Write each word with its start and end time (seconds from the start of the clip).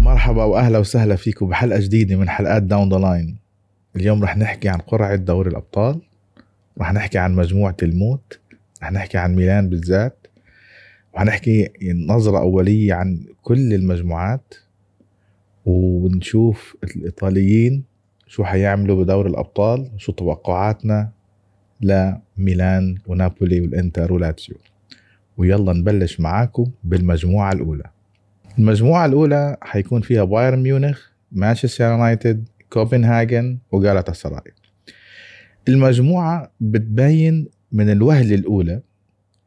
مرحبا 0.00 0.44
وأهلا 0.44 0.78
وسهلا 0.78 1.16
فيكم 1.16 1.48
بحلقة 1.48 1.80
جديدة 1.80 2.16
من 2.16 2.28
حلقات 2.28 2.62
Down 2.62 2.88
the 2.92 2.98
Line 2.98 3.38
اليوم 3.96 4.24
رح 4.24 4.36
نحكي 4.36 4.68
عن 4.68 4.78
قرعة 4.78 5.16
دوري 5.16 5.50
الأبطال 5.50 6.00
رح 6.80 6.92
نحكي 6.92 7.18
عن 7.18 7.34
مجموعة 7.34 7.76
الموت 7.82 8.40
رح 8.82 8.92
نحكي 8.92 9.18
عن 9.18 9.34
ميلان 9.34 9.68
بالذات 9.68 10.26
وحنحكي 11.14 11.68
نظرة 12.08 12.38
أولية 12.38 12.94
عن 12.94 13.24
كل 13.42 13.74
المجموعات 13.74 14.54
ونشوف 15.66 16.76
الإيطاليين 16.84 17.84
شو 18.26 18.44
حيعملوا 18.44 19.04
بدور 19.04 19.26
الأبطال 19.26 19.90
شو 19.96 20.12
توقعاتنا 20.12 21.10
لميلان 22.38 22.98
ونابولي 23.06 23.60
والإنتر 23.60 24.12
ولاتسيو. 24.12 24.56
ويلا 25.36 25.72
نبلش 25.72 26.20
معاكم 26.20 26.70
بالمجموعة 26.84 27.52
الأولى. 27.52 27.84
المجموعة 28.58 29.06
الأولى 29.06 29.56
حيكون 29.62 30.00
فيها 30.00 30.24
بايرن 30.24 30.62
ميونخ 30.62 31.08
مانشستر 31.32 31.84
يونايتد 31.84 32.48
كوبنهاجن 32.70 33.58
وجالاتا 33.72 34.12
سراي 34.12 34.52
المجموعة 35.68 36.52
بتبين 36.60 37.48
من 37.72 37.90
الوهلة 37.90 38.34
الأولى 38.34 38.80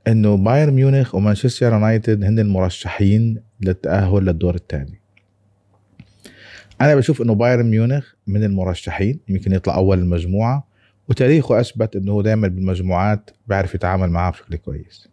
إنه 0.08 0.38
بايرن 0.38 0.74
ميونخ 0.74 1.16
ومانشستر 1.16 1.74
يونايتد 1.74 2.24
هن 2.24 2.40
المرشحين 2.40 3.42
للتأهل 3.62 4.26
للدور 4.26 4.56
الثاني. 4.56 5.02
أنا 6.82 6.96
بشوف 6.96 7.22
إنه 7.22 7.36
بايرن 7.36 7.66
ميونخ 7.66 8.14
من 8.28 8.44
المرشحين 8.44 9.20
يمكن 9.30 9.54
يطلع 9.54 9.76
أول 9.76 10.00
المجموعة. 10.00 10.68
وتاريخه 11.12 11.60
أثبت 11.60 11.96
إنه 11.96 12.12
هو 12.12 12.22
دائما 12.22 12.48
بالمجموعات 12.48 13.30
بيعرف 13.48 13.76
يتعامل 13.76 14.10
معها 14.10 14.32
بشكل 14.32 14.56
كويس. 14.56 15.08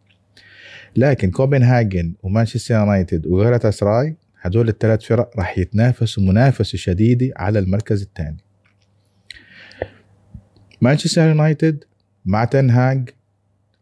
لكن 0.97 1.31
كوبنهاجن 1.31 2.15
ومانشستر 2.23 2.75
يونايتد 2.75 3.27
وغيرتا 3.27 3.71
سراي 3.71 4.17
هدول 4.41 4.69
الثلاث 4.69 5.05
فرق 5.05 5.31
راح 5.39 5.59
يتنافسوا 5.59 6.23
منافسة 6.23 6.79
شديدة 6.79 7.33
على 7.37 7.59
المركز 7.59 8.03
الثاني. 8.03 8.37
مانشستر 10.81 11.29
يونايتد 11.29 11.85
مع 12.25 12.45
تنهاج 12.45 13.11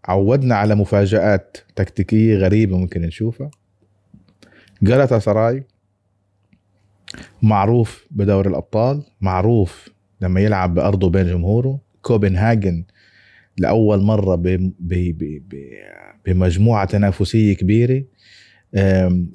عودنا 0.05 0.55
على 0.55 0.75
مفاجآت 0.75 1.56
تكتيكية 1.77 2.37
غريبة 2.37 2.78
ممكن 2.78 3.03
نشوفها. 3.03 3.50
جلطة 4.83 5.19
سراي 5.19 5.64
معروف 7.42 8.06
بدور 8.11 8.48
الأبطال 8.48 9.03
معروف 9.20 9.89
لما 10.20 10.41
يلعب 10.41 10.75
بأرضه 10.75 11.11
بين 11.11 11.27
جمهوره. 11.27 11.86
كوبنهاجن 12.07 12.85
لأول 13.59 14.03
مرة 14.03 14.43
بمجموعة 16.27 16.87
تنافسية 16.87 17.57
كبيرة 17.57 18.05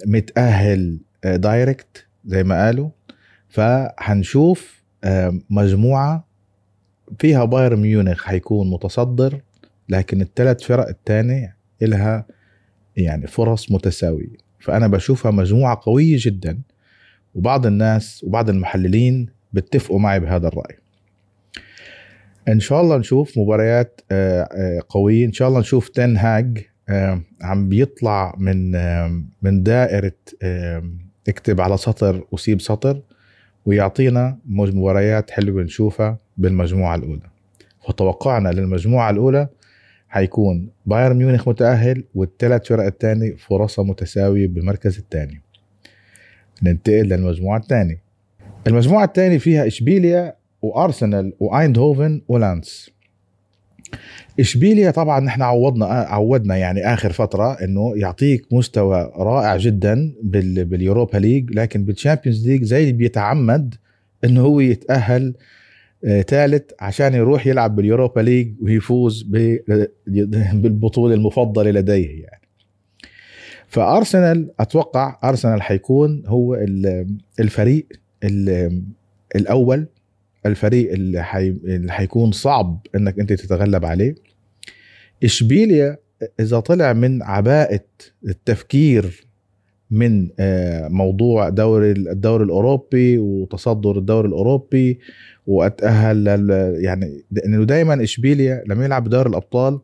متأهل 0.06 1.00
دايركت 1.26 2.06
زي 2.26 2.44
ما 2.44 2.66
قالوا. 2.66 2.90
فهنشوف 3.50 4.84
مجموعة 5.50 6.28
فيها 7.20 7.46
بايرن 7.46 7.80
ميونخ 7.80 8.24
حيكون 8.24 8.70
متصدر 8.70 9.42
لكن 9.90 10.22
الثلاث 10.22 10.64
فرق 10.64 10.88
الثانية 10.88 11.58
إلها 11.82 12.26
يعني 12.98 13.28
فرص 13.28 13.72
متساوية. 13.72 14.38
فأنا 14.60 14.88
بشوفها 14.88 15.32
مجموعة 15.32 15.82
قوية 15.84 16.18
جدا 16.20 16.62
وبعض 17.36 17.66
الناس 17.66 18.24
وبعض 18.24 18.50
المحللين 18.50 19.30
بيتفقوا 19.54 20.00
معي 20.00 20.20
بهذا 20.20 20.48
الرأي. 20.48 20.78
إن 22.47 22.59
شاء 22.59 22.81
الله 22.81 22.97
نشوف 22.97 23.38
مباريات 23.38 24.02
آه، 24.11 24.42
آه، 24.42 24.81
قوية. 24.89 25.25
إن 25.25 25.34
شاء 25.34 25.47
الله 25.47 25.59
نشوف 25.59 25.89
تن 25.89 26.17
هاج 26.17 26.66
آه، 26.89 27.22
عم 27.42 27.70
بيطلع 27.70 28.36
من 28.38 28.72
من 29.42 29.64
دائرة 29.64 30.14
اكتب 31.28 31.62
على 31.62 31.78
سطر 31.78 32.23
وسيب 32.31 32.62
سطر 32.62 33.02
ويعطينا 33.66 34.38
مباريات 34.46 35.31
حلوة 35.31 35.63
نشوفها 35.63 36.18
بالمجموعة 36.38 36.96
الأولى. 36.96 37.22
فتوقعنا 37.88 38.50
للمجموعة 38.50 39.09
الأولى 39.09 39.47
حيكون 40.09 40.69
بايرن 40.85 41.18
ميونخ 41.18 41.50
متأهل 41.50 42.03
والثلاث 42.16 42.68
فرق 42.68 42.85
الثاني 42.85 43.35
فرصها 43.38 43.85
متساوية 43.85 44.47
بالمركز 44.47 44.97
الثاني. 44.97 45.41
ننتقل 46.63 47.03
للمجموعة 47.03 47.57
الثانية. 47.57 48.01
المجموعة 48.68 49.03
الثانية 49.03 49.38
فيها 49.38 49.68
إشبيليا 49.68 50.35
وأرسنال 50.62 51.34
وأيندهوفن 51.40 52.22
ولانس. 52.28 52.92
إشبيليا 54.40 54.92
طبعا 54.92 55.20
نحن 55.20 55.42
عوضنا 55.42 55.86
عودنا 55.86 56.58
يعني 56.58 56.94
آخر 56.94 57.12
فترة 57.12 57.54
إنه 57.54 57.94
يعطيك 57.96 58.54
مستوى 58.54 59.12
رائع 59.16 59.58
جدا 59.58 60.14
بال 60.24 60.47
Europa 60.47 61.18
League 61.18 61.52
لكن 61.52 61.84
بال 61.84 61.95
Champions 61.95 62.47
League 62.47 62.64
زي 62.64 62.82
اللي 62.82 62.94
بيتعمد 62.94 63.76
إنه 64.24 64.42
هو 64.42 64.60
يتأهل 64.60 65.34
ثالث 66.28 66.72
عشان 66.80 67.14
يروح 67.14 67.48
يلعب 67.48 67.76
بال 67.75 67.87
Europa 67.87 68.22
League 68.22 68.53
ويفوز 68.62 69.24
بالبطولة 70.54 71.16
المفضلة 71.16 71.72
لديه 71.72 72.24
يعني. 72.24 72.42
فأرسنال 73.68 74.52
أتوقع 74.60 75.20
أرسنال 75.24 75.62
حيكون 75.62 76.24
هو 76.28 76.66
الفريق 77.40 77.88
الأول 79.36 79.88
الفريق 80.46 80.91
اللي, 80.91 81.24
حي... 81.24 81.47
اللي 81.47 81.91
حيكون 81.91 82.31
صعب 82.31 82.88
إنك 82.96 83.19
أنت 83.19 83.34
تتغلب 83.34 83.85
عليه. 83.85 84.16
إشبيليا 85.24 85.97
إذا 86.40 86.59
طلع 86.59 86.94
من 86.94 87.24
عباءة 87.24 87.85
التفكير 88.28 89.28
من 89.91 90.30
آه، 90.40 90.88
موضوع 90.88 91.50
دوري 91.50 91.91
الدوري 91.91 92.44
الأوروبي 92.44 93.18
وتصدر 93.18 93.97
الدوري 93.97 94.28
الأوروبي 94.28 95.00
وأتأهل 95.47 96.24
لل 96.24 96.75
يعني 96.84 97.24
لأنه 97.31 97.63
دائما 97.63 98.03
إشبيليا 98.03 98.63
لما 98.68 98.85
يلعب 98.85 99.03
بدوري 99.03 99.30
الأبطال 99.30 99.80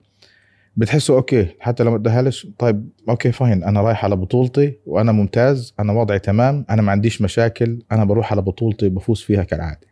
بتحسه 0.78 1.13
okay 1.13 1.47
حتى 1.59 1.84
لو 1.84 1.91
ما 1.91 1.97
تأهلش 1.97 2.47
طيب 2.59 2.90
okay 3.09 3.31
fine 3.31 3.63
أنا 3.63 3.81
رايح 3.81 4.06
على 4.06 4.16
بطولتي 4.16 4.73
وأنا 4.85 5.12
ممتاز 5.12 5.73
أنا 5.79 5.94
وضعي 5.94 6.19
تمام 6.19 6.66
أنا 6.69 6.81
ما 6.81 6.91
عنديش 6.91 7.22
مشاكل 7.22 7.79
أنا 7.91 8.03
بروح 8.03 8.31
على 8.31 8.41
بطولتي 8.41 8.90
بفوز 8.90 9.22
فيها 9.22 9.44
كالعادة. 9.44 9.88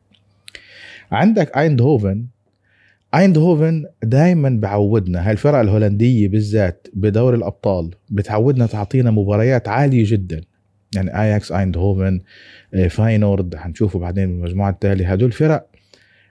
عندك 1.11 1.57
ايندهوفن 1.57 2.25
ايندهوفن 3.16 3.85
دائما 4.03 4.49
بعودنا 4.49 5.25
هاي 5.25 5.31
الفرق 5.31 5.59
الهولندية 5.59 6.27
بالذات 6.27 6.88
بدور 6.93 7.35
الأبطال 7.35 7.91
بتعودنا 8.09 8.66
تعطينا 8.66 9.11
مباريات 9.11 9.67
عالية 9.67 10.03
جدا. 10.07 10.41
يعني 10.95 11.21
اياكس 11.21 11.51
ايندهوفن 11.51 12.21
فاينورد 12.89 13.55
حنشوفه 13.55 13.99
بعدين 13.99 14.27
بالمجموعة 14.27 14.69
التالية. 14.69 15.11
هدول 15.11 15.31
فرق 15.31 15.67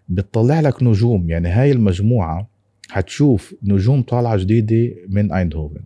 بتطلع 0.09 0.61
لك 0.61 0.83
نجوم. 0.83 1.31
يعني 1.31 1.49
هاي 1.49 1.73
المجموعة 1.73 2.49
حتشوف 2.91 3.55
نجوم 3.63 4.03
طالعة 4.03 4.37
جديدة 4.37 4.95
من 5.09 5.33
ايندهوفن 5.33 5.81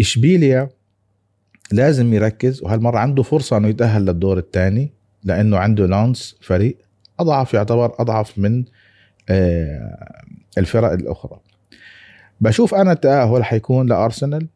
إشبيليا 0.00 0.68
لازم 1.72 2.14
يركز 2.14 2.62
وهالمرة 2.62 2.98
عنده 2.98 3.22
فرصة 3.22 3.56
إنه 3.56 3.68
يتأهل 3.68 4.04
للدور 4.04 4.38
الثاني 4.38 4.92
لأنه 5.24 5.56
عنده 5.56 5.86
لانس 5.86 6.36
فريق 6.40 6.76
أضعف 7.20 7.54
يعتبر 7.54 7.94
أضعف 7.98 8.38
من 8.38 8.64
آه، 9.28 10.22
الفرق 10.58 10.92
الأخرى. 10.92 11.40
بشوف 12.40 12.74
أنا 12.74 12.92
التأهل 12.92 13.44
حيكون 13.44 13.86
لأرسنال 13.86 14.46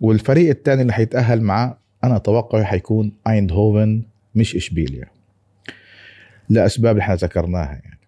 والفريق 0.00 0.48
الثاني 0.50 0.82
اللي 0.82 0.92
حيتأهل 0.92 1.40
معه 1.40 1.78
أنا 2.04 2.18
توقعي 2.18 2.64
حيكون 2.64 3.12
أيندهوفن 3.28 4.02
مش 4.34 4.56
إشبيليا. 4.56 5.06
لأسباب 6.48 6.90
اللي 6.90 7.02
إحنا 7.02 7.14
ذكرناها 7.14 7.80
يعني. 7.84 7.98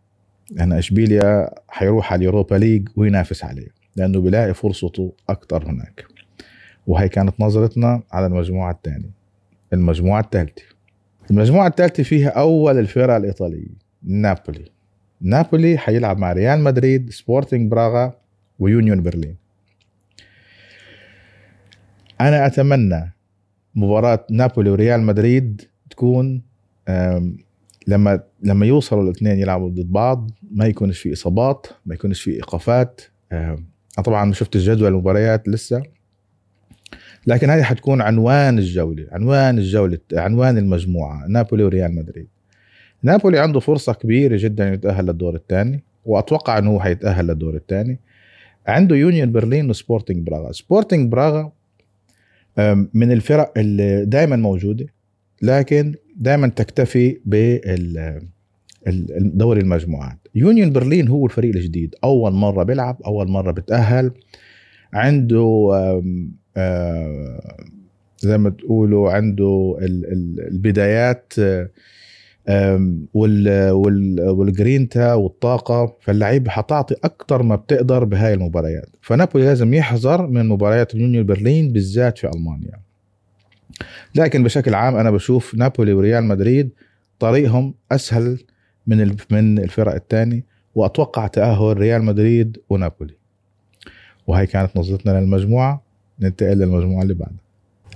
أنا 0.61 0.79
إشبيليا 0.79 1.51
حيروح 1.69 2.13
على 2.13 2.19
اليوروبا 2.19 2.55
ليج 2.55 2.89
وينافس 2.97 3.45
عليه 3.45 3.69
لأنه 3.97 4.21
بيلاقي 4.21 4.55
فرصته 4.55 5.13
أكثر 5.29 5.71
هناك. 5.71 6.05
وهي 6.87 7.09
كانت 7.09 7.41
نظرتنا 7.41 8.03
على 8.13 8.27
المجموعة 8.27 8.73
الثانية 8.73 9.11
المجموعة 9.73 10.21
الثالثه 10.21 10.63
المجموعة 11.31 11.67
الثالثة 11.67 12.03
فيها 12.03 12.29
أول 12.29 12.79
الفرق 12.79 13.15
الايطاليه 13.15 13.69
نابولي. 14.03 14.65
نابولي 15.21 15.79
حيلعب 15.79 16.19
مع 16.19 16.33
ريال 16.33 16.61
مدريد 16.61 17.11
سبورتنج 17.11 17.71
براغا 17.71 18.13
ويونيون 18.59 19.03
برلين. 19.03 19.37
أنا 22.21 22.47
أتمنى 22.47 23.15
مباراة 23.75 24.27
نابولي 24.31 24.71
وريال 24.71 25.03
مدريد 25.03 25.63
تكون 25.91 26.43
لما 27.87 28.21
لما 28.43 28.67
يوصلوا 28.67 29.03
الاثنين 29.03 29.39
يلعبوا 29.39 29.71
ضد 29.71 29.93
بعض 29.93 30.31
ما 30.51 30.67
يكونش 30.67 30.99
في 30.99 31.13
إصابات 31.13 31.67
ما 31.87 31.95
يكونش 31.95 32.23
في 32.23 32.31
إيقافات. 32.31 33.01
أنا 33.33 33.65
طبعا 34.05 34.25
ما 34.25 34.33
شفت 34.33 34.57
الجدول 34.57 34.89
المباريات 34.89 35.49
لسه. 35.49 35.83
لكن 37.27 37.51
هذه 37.51 37.63
حتكون 37.63 38.01
عنوان 38.01 38.59
الجولة 38.59 39.07
عنوان 39.13 39.59
الجولة 39.59 39.99
عنوان 40.13 40.59
المجموعة 40.59 41.27
نابولي 41.29 41.65
وريال 41.65 41.95
مدريد. 41.95 42.27
نابولي 43.03 43.39
عنده 43.39 43.61
فرصة 43.61 43.93
كبيرة 43.93 44.37
جدا 44.37 44.73
يتأهل 44.73 45.07
للدور 45.07 45.35
الثاني 45.35 45.83
وأتوقع 46.05 46.59
إنه 46.59 46.71
هو 46.71 46.81
حيتأهل 46.81 47.27
للدور 47.27 47.55
الثاني. 47.57 48.01
عنده 48.67 48.97
يونيون 48.97 49.33
برلين 49.33 49.71
وسبورتنج 49.71 50.27
براغا. 50.27 50.53
سبورتنج 50.53 51.13
براغا 51.13 51.53
من 52.95 53.13
الفرق 53.13 53.53
اللي 53.57 54.05
دائما 54.05 54.37
موجودة 54.37 54.87
لكن 55.43 55.95
دائما 56.17 56.49
تكتفي 56.49 57.21
بال 57.25 57.69
ال- 58.87 59.39
دوري 59.39 59.61
المجموعات. 59.61 60.19
يونيون 60.35 60.73
برلين 60.73 61.09
هو 61.09 61.27
الفريق 61.27 61.57
الجديد 61.57 61.95
أول 62.05 62.33
مرة 62.33 62.63
بيلعب 62.63 63.03
أول 63.07 63.29
مرة 63.29 63.53
بتأهل. 63.53 64.11
عنده 64.93 65.71
زي 68.19 68.39
ما 68.39 68.51
تقولوا 68.51 69.11
عنده 69.13 69.77
ال- 69.81 70.13
ال- 70.13 70.49
البدايات 70.49 71.33
آه، 72.49 72.91
والجرينتا 74.25 75.15
والطاقة 75.15 75.97
فاللعيب 76.01 76.49
حتعطي 76.49 76.95
أكثر 77.05 77.43
ما 77.43 77.57
بتقدر 77.57 78.05
بهاي 78.05 78.35
المباريات. 78.35 78.89
فنابولي 79.01 79.45
لازم 79.45 79.75
يحذر 79.75 80.27
من 80.27 80.49
مباريات 80.49 80.95
اليونيون 80.95 81.27
برلين 81.27 81.73
بالذات 81.73 82.19
في 82.19 82.31
ألمانيا. 82.37 82.81
لكن 84.15 84.43
بشكل 84.45 84.75
عام 84.75 84.97
أنا 84.97 85.11
بشوف 85.11 85.55
نابولي 85.55 85.93
وريال 85.93 86.25
مدريد 86.25 86.71
طريقهم 87.19 87.75
أسهل 87.93 88.39
من 88.87 89.17
من 89.31 89.59
الفرق 89.59 89.95
الثاني 89.95 90.45
وأتوقع 90.75 91.27
تأهل 91.27 91.77
ريال 91.79 92.03
مدريد 92.03 92.59
ونابولي. 92.71 93.15
وهي 94.27 94.47
كانت 94.47 94.77
نظرتنا 94.77 95.21
للمجموعة. 95.21 95.84
ننتقل 96.21 96.59
للمجموعة 96.59 97.03
اللي 97.03 97.15
بعدها. 97.15 97.45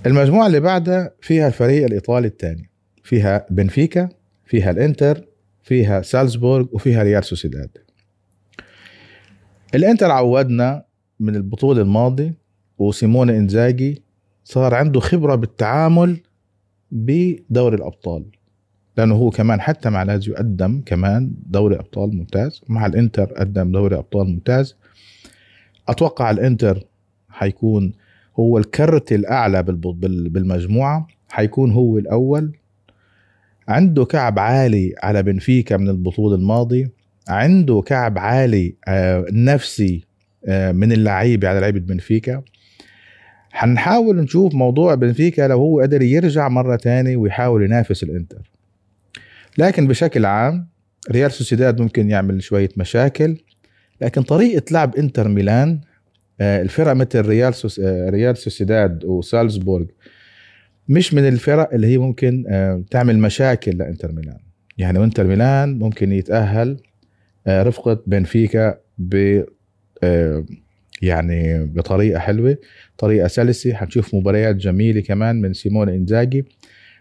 المجموعة 0.05 0.47
اللي 0.47 0.59
بعدها 0.59 1.11
فيها 1.21 1.47
الفريق 1.47 1.85
الإيطالي 1.85 2.27
الثاني. 2.27 2.69
فيها 3.03 3.45
بنفيكا 3.49 4.09
فيها 4.45 4.71
الإنتر 4.71 5.25
فيها 5.63 6.01
سالزبورغ 6.01 6.65
وفيها 6.71 7.03
ريال 7.03 7.23
سوسيداد. 7.23 7.69
الإنتر 9.75 10.11
عودنا 10.11 10.83
من 11.19 11.35
البطولة 11.35 11.81
الماضي 11.81 12.33
وسيمون 12.77 13.29
إنزاجي 13.29 14.01
صار 14.43 14.75
عنده 14.75 14.99
خبرة 14.99 15.35
بالتعامل 15.35 16.19
بدوري 16.91 17.75
الأبطال. 17.75 18.25
لأنه 18.97 19.15
هو 19.15 19.29
كمان 19.29 19.61
حتى 19.61 19.89
مع 19.89 20.03
لازيو 20.03 20.35
قدم 20.35 20.81
كمان 20.85 21.33
دوري 21.45 21.75
أبطال 21.75 22.15
ممتاز 22.17 22.61
مع 22.67 22.85
الإنتر 22.85 23.25
قدم 23.25 23.71
دوري 23.71 23.95
أبطال 23.95 24.27
ممتاز. 24.27 24.75
أتوقع 25.87 26.31
الإنتر 26.31 26.83
حيكون 27.29 27.93
هو 28.39 28.57
الكرت 28.57 29.11
الأعلى 29.11 29.63
بالب- 29.63 29.99
بال- 29.99 30.29
بالمجموعة 30.29 31.07
حيكون 31.29 31.71
هو 31.71 31.97
الأول. 31.97 32.57
عنده 33.67 34.05
كعب 34.05 34.39
عالي 34.39 34.93
على 35.03 35.23
بنفيكا 35.23 35.77
من 35.77 35.89
البطولة 35.89 36.35
الماضي 36.35 36.89
عنده 37.27 37.81
كعب 37.81 38.17
عالي 38.17 38.75
آه، 38.87 39.25
نفسي 39.31 40.05
آه، 40.45 40.71
من 40.71 40.91
اللعيبة 40.91 41.47
على 41.47 41.59
لعيبة 41.59 41.79
بنفيكا. 41.79 42.41
حنحاول 43.51 44.15
نشوف 44.15 44.55
موضوع 44.55 44.95
بنفيكا 44.95 45.41
لو 45.47 45.57
هو 45.57 45.79
قدر 45.81 46.01
يرجع 46.01 46.47
مرة 46.47 46.75
تاني 46.75 47.15
ويحاول 47.15 47.63
ينافس 47.63 48.03
الإنتر. 48.03 48.51
لكن 49.57 49.87
بشكل 49.87 50.25
عام 50.25 50.67
ريال 51.11 51.31
سوسيداد 51.31 51.81
ممكن 51.81 52.09
يعمل 52.09 52.43
شوية 52.43 52.69
مشاكل. 52.77 53.37
لكن 54.01 54.21
طريقة 54.21 54.63
لعب 54.71 54.95
إنتر 54.95 55.27
ميلان 55.27 55.79
الفرق 56.41 56.93
مثل 56.93 57.21
ريال 57.21 57.53
سوس... 57.53 57.79
آه، 57.79 58.09
ريال 58.09 58.37
سوسيداد 58.37 59.05
وسالزبورغ 59.05 59.85
مش 60.89 61.13
من 61.13 61.27
الفرق 61.27 61.73
اللي 61.73 61.87
هي 61.87 61.97
ممكن 61.97 62.43
آه، 62.47 62.83
تعمل 62.91 63.19
مشاكل 63.19 63.77
لإنتر 63.77 64.11
ميلان. 64.11 64.37
يعني 64.77 64.99
وانتر 64.99 65.27
ميلان 65.27 65.79
ممكن 65.79 66.11
يتأهل 66.11 66.77
آه، 67.47 67.63
رفقة 67.63 68.03
بنفيكا 68.07 68.77
ب 68.97 69.43
آه، 70.03 70.45
يعني 71.01 71.65
بطريقة 71.65 72.19
حلوة 72.19 72.57
طريقة 72.97 73.27
سلسة. 73.27 73.73
حنشوف 73.73 74.15
مباريات 74.15 74.55
جميلة 74.55 75.01
كمان 75.01 75.41
من 75.41 75.53
سيمون 75.53 75.89
إنزاجي. 75.89 76.45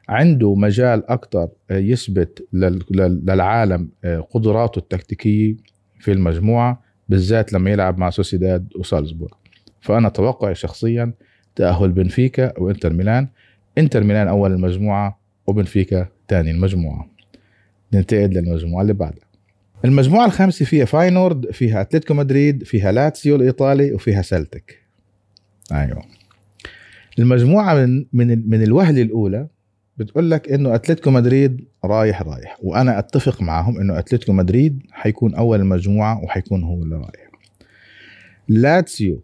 عنده 0.09 0.55
مجال 0.55 1.11
أكثر 1.11 1.49
يثبت 1.71 2.49
لل- 2.53 2.83
لل- 2.91 3.23
للعالم 3.27 3.91
آه، 4.05 4.21
قدراته 4.21 4.79
التكتيكية 4.79 5.57
في 6.01 6.13
المجموعة. 6.13 6.88
بالذات 7.09 7.53
لما 7.53 7.71
يلعب 7.71 7.99
مع 7.99 8.11
سوسيداد 8.11 8.69
وسالزبورغ. 8.77 9.33
فأنا 9.81 10.09
توقعي 10.09 10.55
شخصيا 10.55 11.13
تأهل 11.57 11.93
بنفيكا 11.93 12.59
وإنتر 12.59 12.93
ميلان. 12.93 13.29
إنتر 13.79 14.05
ميلان 14.05 14.29
أول 14.29 14.53
المجموعة 14.53 15.21
وبنفيكا 15.47 16.09
ثاني 16.29 16.51
المجموعة. 16.51 17.11
ننتقل 17.93 18.31
للمجموعة 18.31 18.83
اللي 18.83 18.93
بعدها. 18.93 19.29
المجموعة 19.85 20.27
الخامسة 20.27 20.65
فيها 20.65 20.85
فاينورد 20.85 21.51
فيها 21.51 21.81
أتلتيكو 21.81 22.15
مدريد 22.15 22.65
فيها 22.65 22.93
لاتسيو 22.93 23.37
الإيطالي 23.37 23.93
وفيها 23.93 24.23
سلتك 24.23 24.79
أيوه. 25.73 26.03
المجموعة 27.19 27.75
من 27.75 28.05
من 28.13 28.51
من 28.51 28.63
الوهلة 28.63 29.03
الأولى 29.03 29.49
بتقول 29.99 30.31
لك 30.31 30.53
إنه 30.53 30.75
أتلتيكو 30.75 31.11
مدريد 31.11 31.65
رايح 31.85 32.23
رايح. 32.23 32.59
وأنا 32.63 32.99
أتفق 32.99 33.43
معهم 33.43 33.81
إنه 33.81 33.99
أتلتيكو 33.99 34.33
مدريد 34.33 34.83
حيكون 34.91 35.35
أول 35.35 35.61
المجموعه 35.61 36.25
وحيكون 36.25 36.65
هو 36.65 36.83
اللي 36.83 36.97
رايح. 36.97 37.31
لاتسيو 38.49 39.23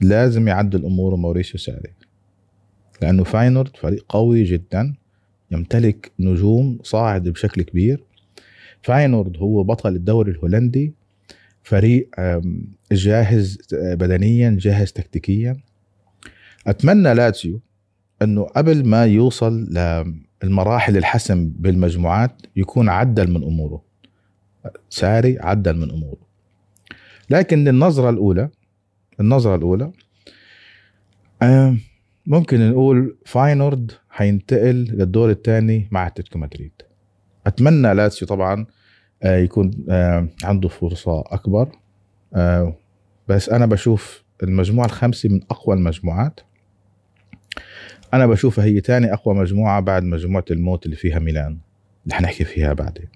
لازم 0.00 0.48
يعدل 0.48 0.84
اموره 0.84 1.16
موريسيو 1.16 1.60
ساري 1.60 1.92
لأنه 3.02 3.24
فاينورد 3.24 3.76
فريق 3.76 4.04
قوي 4.08 4.44
جدا 4.44 4.94
يمتلك 5.50 6.12
نجوم 6.20 6.78
صاعد 6.82 7.28
بشكل 7.28 7.62
كبير. 7.62 8.04
فاينورد 8.82 9.36
هو 9.36 9.64
بطل 9.64 9.94
الدوري 9.94 10.30
الهولندي 10.30 10.94
فريق 11.62 12.08
جاهز 12.92 13.58
بدنيا 13.72 14.56
جاهز 14.60 14.92
تكتيكيا. 14.92 15.56
أتمنى 16.66 17.14
لاتسيو 17.14 17.60
أنه 18.24 18.42
قبل 18.42 18.88
ما 18.88 19.04
يوصل 19.06 19.52
للمراحل 20.42 20.96
الحسم 20.96 21.48
بالمجموعات 21.58 22.42
يكون 22.56 22.88
عدل 22.88 23.30
من 23.30 23.42
أموره. 23.44 23.82
ساري 24.90 25.38
عدل 25.40 25.76
من 25.76 25.90
أموره. 25.90 26.24
لكن 27.30 27.68
النظرة 27.68 28.10
الأولى 28.10 28.48
النظرة 29.20 29.56
الأولى 29.56 29.92
آم، 31.42 31.80
ممكن 32.26 32.70
نقول 32.70 33.16
فاينورد 33.26 33.92
حينتقل 34.10 34.74
للدور 34.74 35.30
الثاني 35.30 35.88
مع 35.90 36.06
أتلتيكو 36.06 36.38
مدريد. 36.38 36.72
أتمنى 37.46 37.94
لاتسيو 37.94 38.28
طبعا 38.28 38.66
آه، 39.22 39.36
يكون 39.36 39.70
آه، 39.90 40.28
عنده 40.44 40.68
فرصة 40.68 41.20
أكبر 41.20 41.68
آه، 42.34 42.76
بس 43.28 43.48
أنا 43.48 43.66
بشوف 43.66 44.24
المجموعة 44.42 44.86
الخامسة 44.86 45.28
من 45.28 45.40
أقوى 45.50 45.76
المجموعات. 45.76 46.40
أنا 48.14 48.26
بشوفها 48.26 48.64
هي 48.64 48.80
ثاني 48.80 49.12
أقوى 49.12 49.34
مجموعة 49.34 49.80
بعد 49.80 50.02
مجموعة 50.02 50.44
الموت 50.50 50.86
اللي 50.86 50.96
فيها 50.96 51.18
ميلان. 51.18 51.58
اللي 52.04 52.14
حنحكي 52.14 52.44
فيها 52.44 52.72
بعدين. 52.72 53.08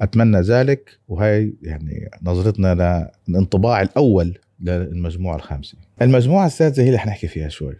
أتمنى 0.00 0.40
ذلك 0.40 0.98
وهي 1.08 1.52
يعني 1.62 2.10
نظرتنا 2.22 3.10
للانطباع 3.28 3.82
الأول 3.82 4.38
للمجموعة 4.60 5.36
الخامسة. 5.36 5.78
المجموعة 6.02 6.46
السادسه 6.46 6.82
هي 6.82 6.86
اللي 6.86 6.98
حنحكي 6.98 7.28
فيها 7.28 7.48
شوي. 7.48 7.76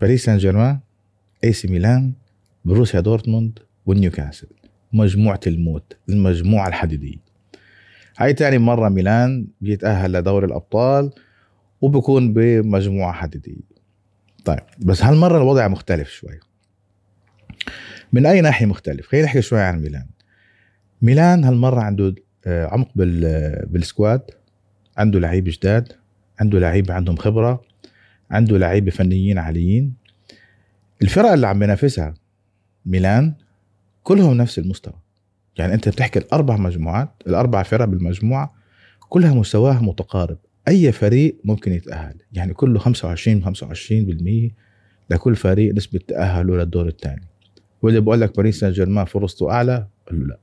باريس 0.00 0.24
سان 0.24 0.38
جيرمان 0.38 0.78
إي 1.44 1.52
سي 1.52 1.68
ميلان 1.68 2.12
بوروسيا 2.64 3.00
دورتموند 3.00 3.58
ونيوكاسل 3.86 4.48
مجموعة 4.92 5.40
الموت 5.46 5.96
المجموعة 6.08 6.68
الحديدية. 6.68 7.18
هاي 8.18 8.32
تاني 8.32 8.58
مرة 8.58 8.88
ميلان 8.88 9.46
بيتأهل 9.60 10.12
لدوري 10.12 10.46
الأبطال 10.46 11.10
وبكون 11.80 12.32
بمجموعة 12.32 13.12
حديدية. 13.12 13.75
طيب 14.46 14.60
بس 14.78 15.02
هالمرة 15.02 15.36
الوضع 15.36 15.68
مختلف 15.68 16.10
شوي. 16.10 16.40
من 18.12 18.26
أي 18.26 18.40
ناحية 18.40 18.66
مختلف؟ 18.66 19.06
خلينا 19.06 19.26
نحكي 19.26 19.42
شوي 19.42 19.60
عن 19.60 19.80
ميلان. 19.80 20.06
ميلان 21.02 21.44
هالمرة 21.44 21.80
عنده 21.80 22.14
آه، 22.46 22.66
عمق 22.66 22.88
بال 22.94 23.66
بالسكواد. 23.66 24.22
عنده 24.96 25.20
لعيبة 25.20 25.50
جداد 25.50 25.92
عنده 26.40 26.58
لعيبة 26.58 26.94
عندهم 26.94 27.16
خبرة 27.16 27.62
عنده 28.30 28.58
لعيبة 28.58 28.90
فنيين 28.90 29.38
عاليين. 29.38 29.94
الفرق 31.02 31.30
اللي 31.32 31.46
عم 31.46 31.58
بينافسها 31.58 32.14
ميلان 32.86 33.34
كلهم 34.02 34.36
نفس 34.36 34.58
المستوى. 34.58 35.00
يعني 35.58 35.74
أنت 35.74 35.88
بتحكي 35.88 36.18
الأربع 36.18 36.56
مجموعات 36.56 37.08
الأربع 37.26 37.62
فرق 37.62 37.84
بالمجموعة 37.84 38.54
كلها 39.08 39.34
مستواها 39.34 39.80
متقارب. 39.80 40.38
أي 40.68 40.92
فريق 40.92 41.36
ممكن 41.44 41.72
يتأهل. 41.72 42.14
يعني 42.32 42.52
كله 42.54 42.78
25 42.78 43.44
25% 44.50 44.54
لكل 45.10 45.36
فريق 45.36 45.74
نسبة 45.74 46.00
تأهله 46.08 46.56
للدور 46.56 46.88
الثاني 46.88 47.26
واللي 47.82 48.00
بقول 48.00 48.20
لك 48.20 48.36
باريس 48.36 48.60
سان 48.60 48.72
جيرمان 48.72 49.04
فرصته 49.04 49.50
أعلى؟ 49.50 49.86
قال 50.08 50.20
له 50.20 50.26
لا. 50.26 50.38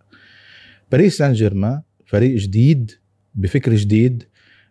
باريس 0.91 1.17
سان 1.17 1.33
جيرمان 1.33 1.81
فريق 2.05 2.37
جديد 2.37 2.91
بفكر 3.35 3.75
جديد 3.75 4.23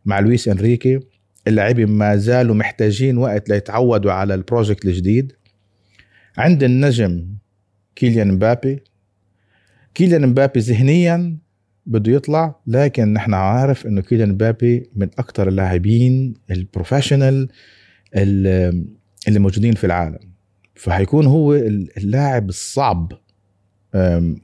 مع 0.04 0.20
لويس 0.20 0.48
إنريكي. 0.48 1.00
اللاعبين 1.48 1.88
ما 1.88 2.16
زالوا 2.16 2.54
محتاجين 2.54 3.18
وقت 3.18 3.48
ليتعودوا 3.48 4.12
على 4.12 4.34
ال 4.34 4.40
project 4.41 4.84
الجديد. 4.84 5.32
عند 6.38 6.62
النجم 6.62 7.26
كيليان 7.96 8.32
مبابي. 8.32 8.80
كيليان 9.94 10.26
مبابي 10.26 10.60
ذهنيا 10.60 11.36
بده 11.86 12.12
يطلع 12.12 12.54
لكن 12.66 13.12
نحن 13.12 13.34
عارف 13.34 13.86
إنه 13.86 14.00
كيليان 14.00 14.28
مبابي 14.28 14.90
من 14.96 15.08
أكثر 15.18 15.48
اللاعبين 15.48 16.34
ال 16.50 16.58
professional 16.58 17.48
اللي 18.14 19.38
موجودين 19.38 19.74
في 19.74 19.84
العالم. 19.84 20.18
فحيكون 20.74 21.26
هو 21.26 21.54
اللاعب 21.96 22.48
الصعب 22.48 23.12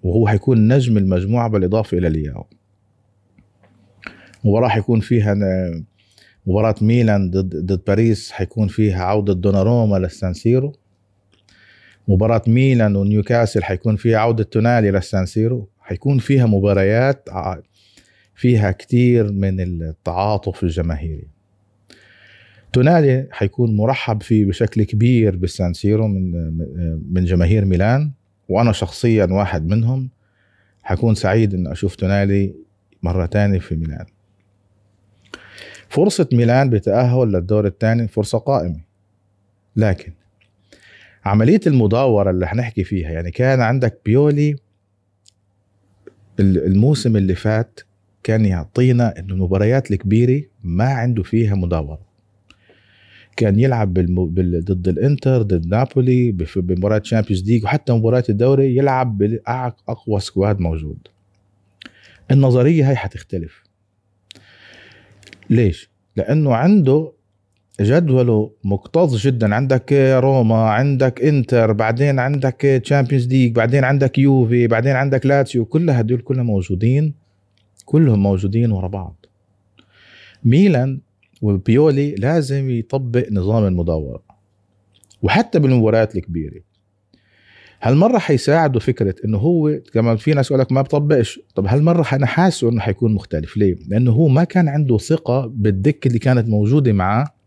وهو 0.02 0.28
حيكون 0.28 0.72
نجم 0.72 0.96
المجموعة 0.96 1.48
بالإضافة 1.48 1.98
إلى 1.98 2.08
لياو. 2.08 2.46
وراح 4.44 4.76
يكون 4.76 5.00
فيها 5.00 5.34
مباراة 6.46 6.74
ميلان 6.80 7.30
ضد 7.30 7.56
ضد 7.56 7.84
باريس 7.86 8.30
حيكون 8.30 8.68
فيها 8.68 9.04
عودة 9.04 9.32
دوناروما 9.32 9.96
للسانسيرو 9.96 10.72
مباراة 12.08 12.42
ميلان 12.46 12.96
ونيوكاسل 12.96 13.64
حيكون 13.64 13.96
فيها 13.96 14.18
عودة 14.18 14.44
تونالي 14.44 14.90
للسانسيرو 14.90 15.68
حيكون 15.88 16.18
فيها 16.18 16.46
مباريات 16.46 17.28
فيها 18.34 18.70
كتير 18.70 19.32
من 19.32 19.60
التعاطف 19.60 20.62
الجماهيري. 20.62 21.28
تونالي 22.72 23.28
حيكون 23.30 23.76
مرحب 23.76 24.22
فيه 24.22 24.44
بشكل 24.44 24.82
كبير 24.82 25.36
بالسانسيرو 25.36 26.08
من 26.08 26.32
من 27.12 27.24
جماهير 27.24 27.64
ميلان 27.64 28.12
وأنا 28.48 28.72
شخصيا 28.72 29.24
واحد 29.24 29.66
منهم. 29.66 30.10
حكون 30.82 31.14
سعيد 31.14 31.54
ان 31.54 31.66
أشوف 31.66 31.96
تونالي 31.96 32.54
مرة 33.02 33.26
تانية 33.26 33.58
في 33.58 33.76
ميلان. 33.76 34.06
فرصة 35.88 36.28
ميلان 36.32 36.70
بتأهل 36.70 37.32
للدور 37.32 37.66
الثاني 37.66 38.08
فرصة 38.08 38.38
قائمة. 38.38 38.80
لكن 39.76 40.12
عملية 41.24 41.60
المداورة 41.66 42.30
اللي 42.30 42.46
حنحكي 42.46 42.84
فيها 42.84 43.10
يعني 43.10 43.30
كان 43.30 43.60
عندك 43.60 44.00
بيولي 44.04 44.56
الموسم 46.40 47.16
اللي 47.16 47.34
فات 47.34 47.80
كان 48.22 48.44
يعطينا 48.44 49.18
إنه 49.18 49.34
المباريات 49.34 49.90
الكبيرة 49.90 50.42
ما 50.64 50.84
عنده 50.84 51.22
فيها 51.22 51.54
مداورة. 51.54 52.08
كان 53.36 53.60
يلعب 53.60 53.94
بال... 53.94 54.64
ضد 54.64 54.88
الإنتر 54.88 55.42
ضد 55.42 55.66
نابولي 55.66 56.32
بمباراة 56.56 56.98
تشامبيونز 56.98 57.50
ليج 57.50 57.64
وحتى 57.64 57.92
مباراة 57.92 58.24
الدوري 58.28 58.76
يلعب 58.76 59.18
باقوى 59.18 60.20
squad 60.20 60.60
موجود. 60.60 60.98
النظرية 62.30 62.88
هاي 62.88 62.96
حتختلف. 62.96 63.62
ليش؟ 65.50 65.90
لأنه 66.16 66.54
عنده 66.54 67.12
جدوله 67.80 68.50
مكتظ 68.64 69.16
جدا. 69.16 69.54
عندك 69.54 69.92
روما 70.22 70.70
عندك 70.70 71.22
إنتر 71.22 71.72
بعدين 71.72 72.18
عندك 72.18 72.80
تشامبيونز 72.84 73.28
ليج 73.28 73.54
بعدين 73.54 73.84
عندك 73.84 74.18
يوفي 74.18 74.66
بعدين 74.66 74.92
عندك 74.92 75.26
لاتسيو 75.26 75.64
كل 75.64 75.90
هدول 75.90 76.20
كلهم 76.20 76.46
موجودين 76.46 77.14
كلهم 77.84 78.22
موجودين 78.22 78.72
ورا 78.72 78.88
بعض. 78.88 79.26
ميلان 80.44 81.00
وبيولي 81.42 82.14
لازم 82.14 82.70
يطبق 82.70 83.26
نظام 83.32 83.64
المداورة 83.64 84.22
وحتى 85.22 85.58
بالمباريات 85.58 86.16
الكبيرة. 86.16 86.60
هالمرة 87.82 88.18
حيساعده 88.18 88.80
فكرة 88.80 89.14
إنه 89.24 89.38
هو 89.38 89.80
كمان 89.92 90.16
في 90.16 90.34
ناس 90.34 90.50
يقول 90.50 90.60
لك 90.60 90.72
ما 90.72 90.82
بطبقش. 90.82 91.40
طب 91.54 91.66
هالمرة 91.66 92.06
أنا 92.12 92.26
حاسه 92.26 92.68
إنه 92.68 92.80
حيكون 92.80 93.14
مختلف. 93.14 93.56
ليه؟ 93.56 93.76
لأنه 93.88 94.10
هو 94.10 94.28
ما 94.28 94.44
كان 94.44 94.68
عنده 94.68 94.98
ثقة 94.98 95.46
بالدكة 95.46 96.08
اللي 96.08 96.18
كانت 96.18 96.48
موجودة 96.48 96.92
معاه 96.92 97.37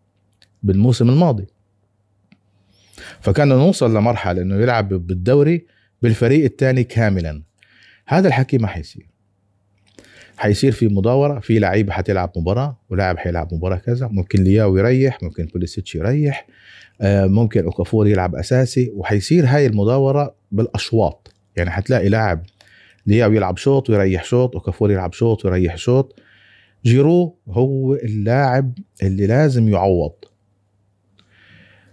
بالموسم 0.64 1.10
الماضي. 1.10 1.48
فكان 3.20 3.48
نوصل 3.48 3.96
لمرحلة 3.96 4.42
إنه 4.42 4.56
يلعب 4.56 4.90
بالدوري 4.94 5.66
بالفريق 6.02 6.44
الثاني 6.44 6.84
كاملا. 6.84 7.44
هذا 8.08 8.28
الحكي 8.28 8.58
ما 8.58 8.68
حيصير. 8.68 9.08
حيصير 10.38 10.72
في 10.72 10.88
مداورة 10.88 11.40
في 11.40 11.60
لعيبه 11.60 11.92
حتلعب 11.94 12.32
مباراة 12.36 12.80
ولاعب 12.90 13.18
حيلعب 13.18 13.54
مباراة 13.54 13.78
كذا. 13.78 14.08
ممكن 14.08 14.44
لياو 14.44 14.78
يريح 14.78 15.24
ممكن 15.24 15.46
بوليسيتش 15.46 15.96
يريح. 15.96 16.48
آه، 17.02 17.26
ممكن 17.26 17.66
أوكافور 17.66 18.08
يلعب 18.08 18.36
أساسي. 18.36 18.92
وحيصير 18.96 19.46
هاي 19.46 19.66
المداورة 19.66 20.36
بالأشواط. 20.52 21.34
يعني 21.58 21.70
حتلاقي 21.70 22.10
لاعب 22.10 22.44
لياو 23.08 23.32
يلعب 23.32 23.58
شوط 23.58 23.90
ويريح 23.90 24.24
شوط 24.24 24.56
أوكافور 24.56 24.92
يلعب 24.92 25.14
شوط 25.14 25.46
ويريح 25.46 25.78
شوط. 25.78 26.20
جيرو 26.86 27.38
هو 27.50 27.96
اللاعب 27.96 28.78
اللي 29.04 29.28
لازم 29.28 29.70
يعوض. 29.70 30.14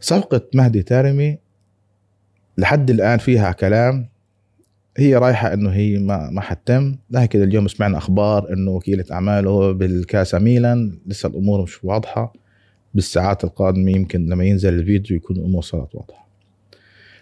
صفقة 0.00 0.40
مهدي 0.54 0.82
تارمي 0.82 1.38
لحد 2.58 2.90
الآن 2.90 3.18
فيها 3.18 3.52
كلام. 3.52 4.08
هي 4.96 5.16
رايحة 5.16 5.52
إنه 5.52 5.70
هي 5.70 5.98
ما 5.98 6.30
ما 6.30 6.40
حتتم. 6.40 6.96
لكن 7.10 7.42
اليوم 7.42 7.68
سمعنا 7.68 7.98
أخبار 7.98 8.52
إنه 8.52 8.70
وكيلة 8.70 9.04
أعماله 9.12 9.72
بالكاسا 9.72 10.38
ميلان. 10.38 10.98
لسه 11.06 11.28
الأمور 11.28 11.62
مش 11.62 11.84
واضحة. 11.84 12.32
بالساعات 12.94 13.44
القادمة 13.44 13.90
يمكن 13.90 14.26
لما 14.26 14.44
ينزل 14.44 14.74
الفيديو 14.74 15.16
يكون 15.16 15.36
الأمور 15.36 15.62
صارت 15.62 15.94
واضحة. 15.94 16.28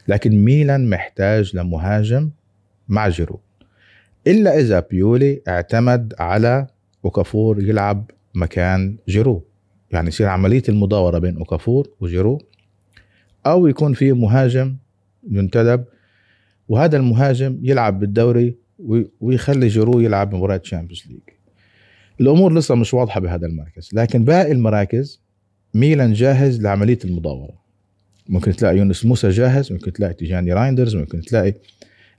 لكن 0.09 0.45
ميلان 0.45 0.91
محتاج 0.91 1.57
لمهاجم 1.57 2.31
مع 2.89 3.09
جيرو. 3.09 3.41
إلا 4.27 4.59
إذا 4.59 4.81
بيولي 4.81 5.43
اعتمد 5.49 6.15
على 6.19 6.67
أوكافور 7.05 7.63
يلعب 7.63 8.11
مكان 8.35 8.97
جيرو. 9.09 9.45
يعني 9.93 10.09
يصير 10.09 10.27
عملية 10.27 10.63
المداورة 10.69 11.19
بين 11.19 11.37
أوكافور 11.37 11.89
وجيرو. 12.01 12.39
أو 13.47 13.67
يكون 13.67 13.93
في 13.93 14.13
مهاجم 14.13 14.77
ينتدب 15.31 15.85
وهذا 16.69 16.97
المهاجم 16.97 17.59
يلعب 17.63 18.01
بالدوري 18.01 18.57
ويخلي 19.21 19.69
جيرو 19.69 20.01
يلعب 20.01 20.35
مباراة 20.35 20.57
تشامبيونز 20.57 21.05
ليج 21.09 21.21
الأمور 22.21 22.55
لسه 22.55 22.75
مش 22.75 22.95
واضحة 22.95 23.21
بهذا 23.21 23.47
المركز 23.47 23.91
لكن 23.93 24.25
باقي 24.25 24.53
المراكز 24.53 25.23
ميلان 25.75 26.13
جاهز 26.13 26.63
لعملية 26.63 26.99
المداوره 27.05 27.67
ممكن 28.29 28.53
تلاقي 28.53 28.77
يونس 28.77 29.05
موسى 29.05 29.29
جاهز 29.29 29.73
ممكن 29.73 29.93
تلاقي 29.93 30.15
تيجاني 30.15 30.53
رايندرز 30.53 30.97
ممكن 30.97 31.21
تلاقي 31.21 31.55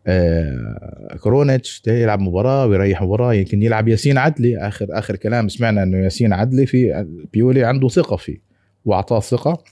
آه 0.07 1.17
كرونيتش 1.22 1.81
يلعب 1.88 2.19
مباراة 2.19 2.65
ويريح 2.65 3.01
مباراة 3.01 3.34
يمكن 3.34 3.63
يلعب 3.63 3.88
ياسين 3.88 4.17
عدلي. 4.17 4.57
آخر 4.57 4.88
آخر 4.89 5.15
كلام 5.15 5.50
سمعنا 5.50 5.84
إنه 5.84 5.98
ياسين 5.98 6.34
عدلي 6.34 6.65
في 6.65 7.05
بيولي 7.34 7.63
عنده 7.63 7.88
ثقة 7.88 8.15
فيه 8.15 8.38
وأعطاه 8.86 9.19
ثقة. 9.19 9.63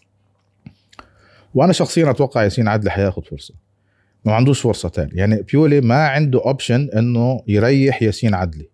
وأنا 1.56 1.74
شخصيا 1.74 2.10
أتوقع 2.10 2.44
ياسين 2.44 2.68
عدلي 2.68 2.92
حياخذ 2.92 3.24
فرصة. 3.24 3.54
ما 4.26 4.34
عندوش 4.34 4.62
فرصة 4.62 4.90
ثانية 4.90 5.14
يعني 5.14 5.42
بيولي 5.42 5.82
ما 5.82 6.08
عنده 6.08 6.42
option 6.46 6.90
إنه 6.96 7.44
يريح 7.48 8.04
ياسين 8.04 8.34
عدلي. 8.34 8.70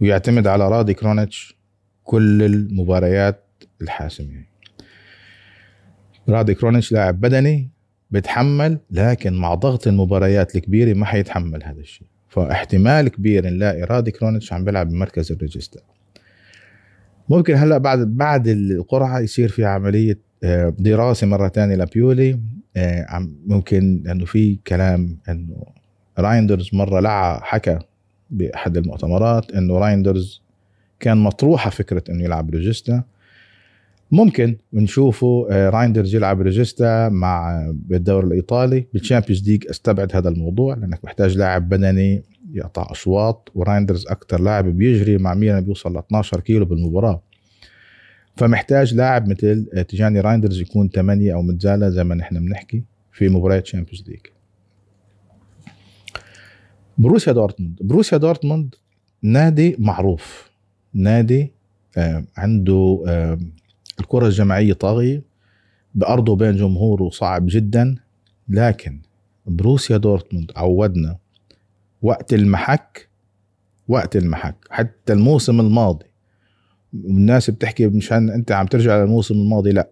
ويعتمد 0.00 0.46
على 0.46 0.68
راضي 0.68 0.94
كرونيتش 0.94 1.56
كل 2.04 2.42
المباريات 2.42 3.44
الحاسمة. 3.82 4.44
راضي 6.28 6.54
كرونيتش 6.54 6.92
لاعب 6.92 7.20
بدني 7.20 7.70
بيتحمل 8.10 8.78
لكن 8.90 9.34
مع 9.34 9.54
ضغط 9.54 9.86
المباريات 9.86 10.56
الكبيرة 10.56 10.94
ما 10.94 11.06
حيتحمل 11.06 11.64
هذا 11.64 11.80
الشيء. 11.80 12.06
فاحتمال 12.28 13.08
كبير 13.08 13.46
نلاقي 13.46 13.82
راضي 13.82 14.10
كرونيتش 14.10 14.52
عم 14.52 14.64
بيلعب 14.64 14.88
بمركز 14.88 15.32
ال 15.32 15.38
regista 15.38 15.80
ممكن 17.28 17.54
هلأ 17.54 17.78
بعد 17.78 18.16
بعد 18.16 18.48
القرعة 18.48 19.20
يصير 19.20 19.48
في 19.48 19.64
عملية 19.64 20.27
دراسة 20.78 21.26
مرة 21.26 21.48
ثانية 21.48 21.76
لبيولي. 21.76 22.40
آه، 22.76 23.28
ممكن 23.46 24.02
لأنه 24.04 24.24
في 24.24 24.58
كلام 24.66 25.18
إنه 25.28 25.64
رايندرز 26.18 26.70
مرة 26.72 27.00
لعى 27.00 27.40
حكى 27.42 27.78
بأحد 28.30 28.76
المؤتمرات 28.76 29.50
إنه 29.52 29.78
رايندرز 29.78 30.42
كان 31.00 31.16
مطروحة 31.16 31.70
فكرة 31.70 32.02
إنه 32.10 32.24
يلعب 32.24 32.50
regista 32.50 33.02
ممكن 34.10 34.56
نشوفه 34.72 35.46
آه، 35.50 35.70
رايندرز 35.70 36.14
يلعب 36.14 36.40
regista 36.40 37.08
مع 37.08 37.66
بالدوري 37.72 38.26
الإيطالي. 38.26 38.86
بال 38.92 39.02
Champions 39.02 39.48
League 39.48 39.66
استبعد 39.70 40.16
هذا 40.16 40.28
الموضوع 40.28 40.74
لأنك 40.74 41.04
محتاج 41.04 41.38
لاعب 41.38 41.68
بدني 41.68 42.22
يقطع 42.52 42.88
اشواط 42.90 43.52
ورايندرز 43.54 44.06
أكثر 44.06 44.40
لاعب 44.40 44.64
بيجري 44.64 45.18
مع 45.18 45.34
ميلان 45.34 45.64
بيوصل 45.64 45.94
ل 45.94 45.98
12 45.98 46.40
كيلو 46.40 46.64
بالمباراة. 46.64 47.22
فمحتاج 48.38 48.94
لاعب 48.94 49.28
مثل 49.28 49.84
تيجاني 49.88 50.20
رايندرز 50.20 50.60
يكون 50.60 50.88
8 50.88 51.34
أو 51.34 51.42
mezzala 51.42 51.88
زي 51.88 52.04
ما 52.04 52.14
نحن 52.14 52.46
بنحكي 52.46 52.84
في 53.12 53.28
مباريات 53.28 53.62
Champions 53.62 54.04
League 54.08 54.20
بروسيا 56.98 57.32
دورتموند. 57.32 57.78
بروسيا 57.82 58.18
دورتموند 58.18 58.74
نادي 59.22 59.76
معروف. 59.78 60.50
نادي 60.94 61.52
آه، 61.96 62.24
عنده 62.36 63.04
آه، 63.08 63.38
الكرة 64.00 64.26
الجماعية 64.26 64.72
طاغية 64.72 65.22
بأرضه 65.94 66.36
بين 66.36 66.56
جمهوره 66.56 67.10
صعب 67.10 67.46
جدا. 67.48 67.96
لكن 68.48 69.00
بروسيا 69.46 69.96
دورتموند 69.96 70.52
عودنا 70.56 71.16
وقت 72.02 72.34
المحك 72.34 73.08
وقت 73.88 74.16
المحك. 74.16 74.56
حتى 74.70 75.12
الموسم 75.12 75.60
الماضي 75.60 76.07
والناس 76.92 77.50
بتحكي 77.50 77.86
مشان 77.86 78.30
أنت 78.30 78.52
عم 78.52 78.66
ترجع 78.66 78.98
للموسم 78.98 79.34
الماضي 79.34 79.72
لا. 79.72 79.88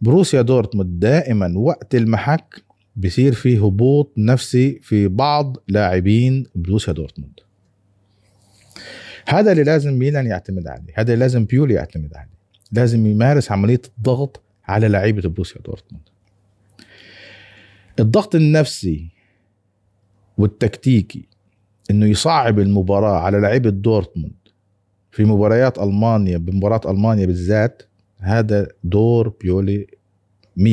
بروسيا 0.00 0.42
دورتموند 0.42 1.00
دائما 1.00 1.58
وقت 1.58 1.94
المحك 1.94 2.62
بصير 2.96 3.32
في 3.32 3.58
هبوط 3.58 4.12
نفسي 4.18 4.78
في 4.82 5.08
بعض 5.08 5.56
لاعبين 5.68 6.46
بروسيا 6.54 6.92
دورتموند. 6.92 7.40
هذا 9.28 9.52
اللي 9.52 9.64
لازم 9.64 9.92
ميلان 9.98 10.26
يعتمد 10.26 10.66
عليه 10.66 10.92
هذا 10.94 11.12
اللي 11.12 11.24
لازم 11.24 11.44
بيولي 11.44 11.74
يعتمد 11.74 12.14
عليه. 12.14 12.34
لازم 12.72 13.06
يمارس 13.06 13.52
عملية 13.52 13.82
الضغط 13.98 14.42
على 14.64 14.88
لعيبة 14.88 15.28
بروسيا 15.28 15.60
دورتموند. 15.62 16.04
الضغط 18.00 18.34
النفسي 18.34 19.08
والتكتيكي 20.38 21.28
إنه 21.90 22.06
يصعب 22.06 22.58
المباراة 22.58 23.18
على 23.18 23.40
لعيبة 23.40 23.70
دورتموند 23.70 24.43
في 25.14 25.24
مباريات 25.24 25.78
ألمانيا 25.78 26.38
بمباراة 26.38 26.90
ألمانيا 26.90 27.26
بالذات 27.26 27.82
هذا 28.20 28.68
دور 28.84 29.28
بيولي 29.28 29.86
100% 30.60 30.64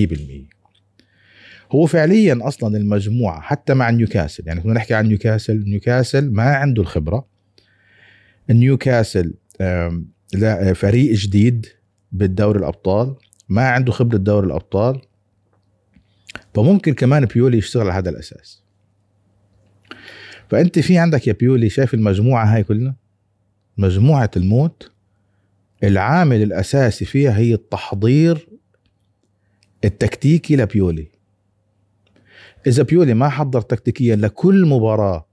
هو 1.71 1.85
فعليا 1.85 2.39
أصلا 2.41 2.77
المجموعة 2.77 3.41
حتى 3.41 3.73
مع 3.73 3.89
نيوكاسل 3.89 4.47
يعني 4.47 4.61
كنا 4.61 4.73
نحكي 4.73 4.93
عن 4.93 5.07
نيوكاسل 5.07 5.63
نيوكاسل 5.63 6.31
ما 6.31 6.43
عنده 6.43 6.81
الخبرة. 6.81 7.27
نيوكاسل 8.49 9.33
لا 10.33 10.73
فريق 10.73 11.13
جديد 11.13 11.65
بالدوري 12.11 12.59
الأبطال 12.59 13.15
ما 13.49 13.69
عنده 13.69 13.91
خبرة 13.91 14.17
دوري 14.17 14.47
الأبطال. 14.47 15.01
فممكن 16.55 16.93
كمان 16.93 17.25
بيولي 17.25 17.57
يشتغل 17.57 17.89
على 17.89 17.93
هذا 17.93 18.09
الأساس. 18.09 18.63
فأنت 20.49 20.79
في 20.79 20.97
عندك 20.97 21.27
يا 21.27 21.33
بيولي 21.33 21.69
شايف 21.69 21.93
المجموعة 21.93 22.45
هاي 22.45 22.63
كلها 22.63 23.00
مجموعة 23.77 24.31
الموت 24.37 24.91
العامل 25.83 26.41
الأساسي 26.41 27.05
فيها 27.05 27.37
هي 27.37 27.53
التحضير 27.53 28.47
التكتيكي 29.85 30.55
لبيولي. 30.55 31.07
إذا 32.67 32.83
بيولي 32.83 33.13
ما 33.13 33.29
حضر 33.29 33.61
تكتيكيا 33.61 34.15
لكل 34.15 34.65
مباراة 34.65 35.25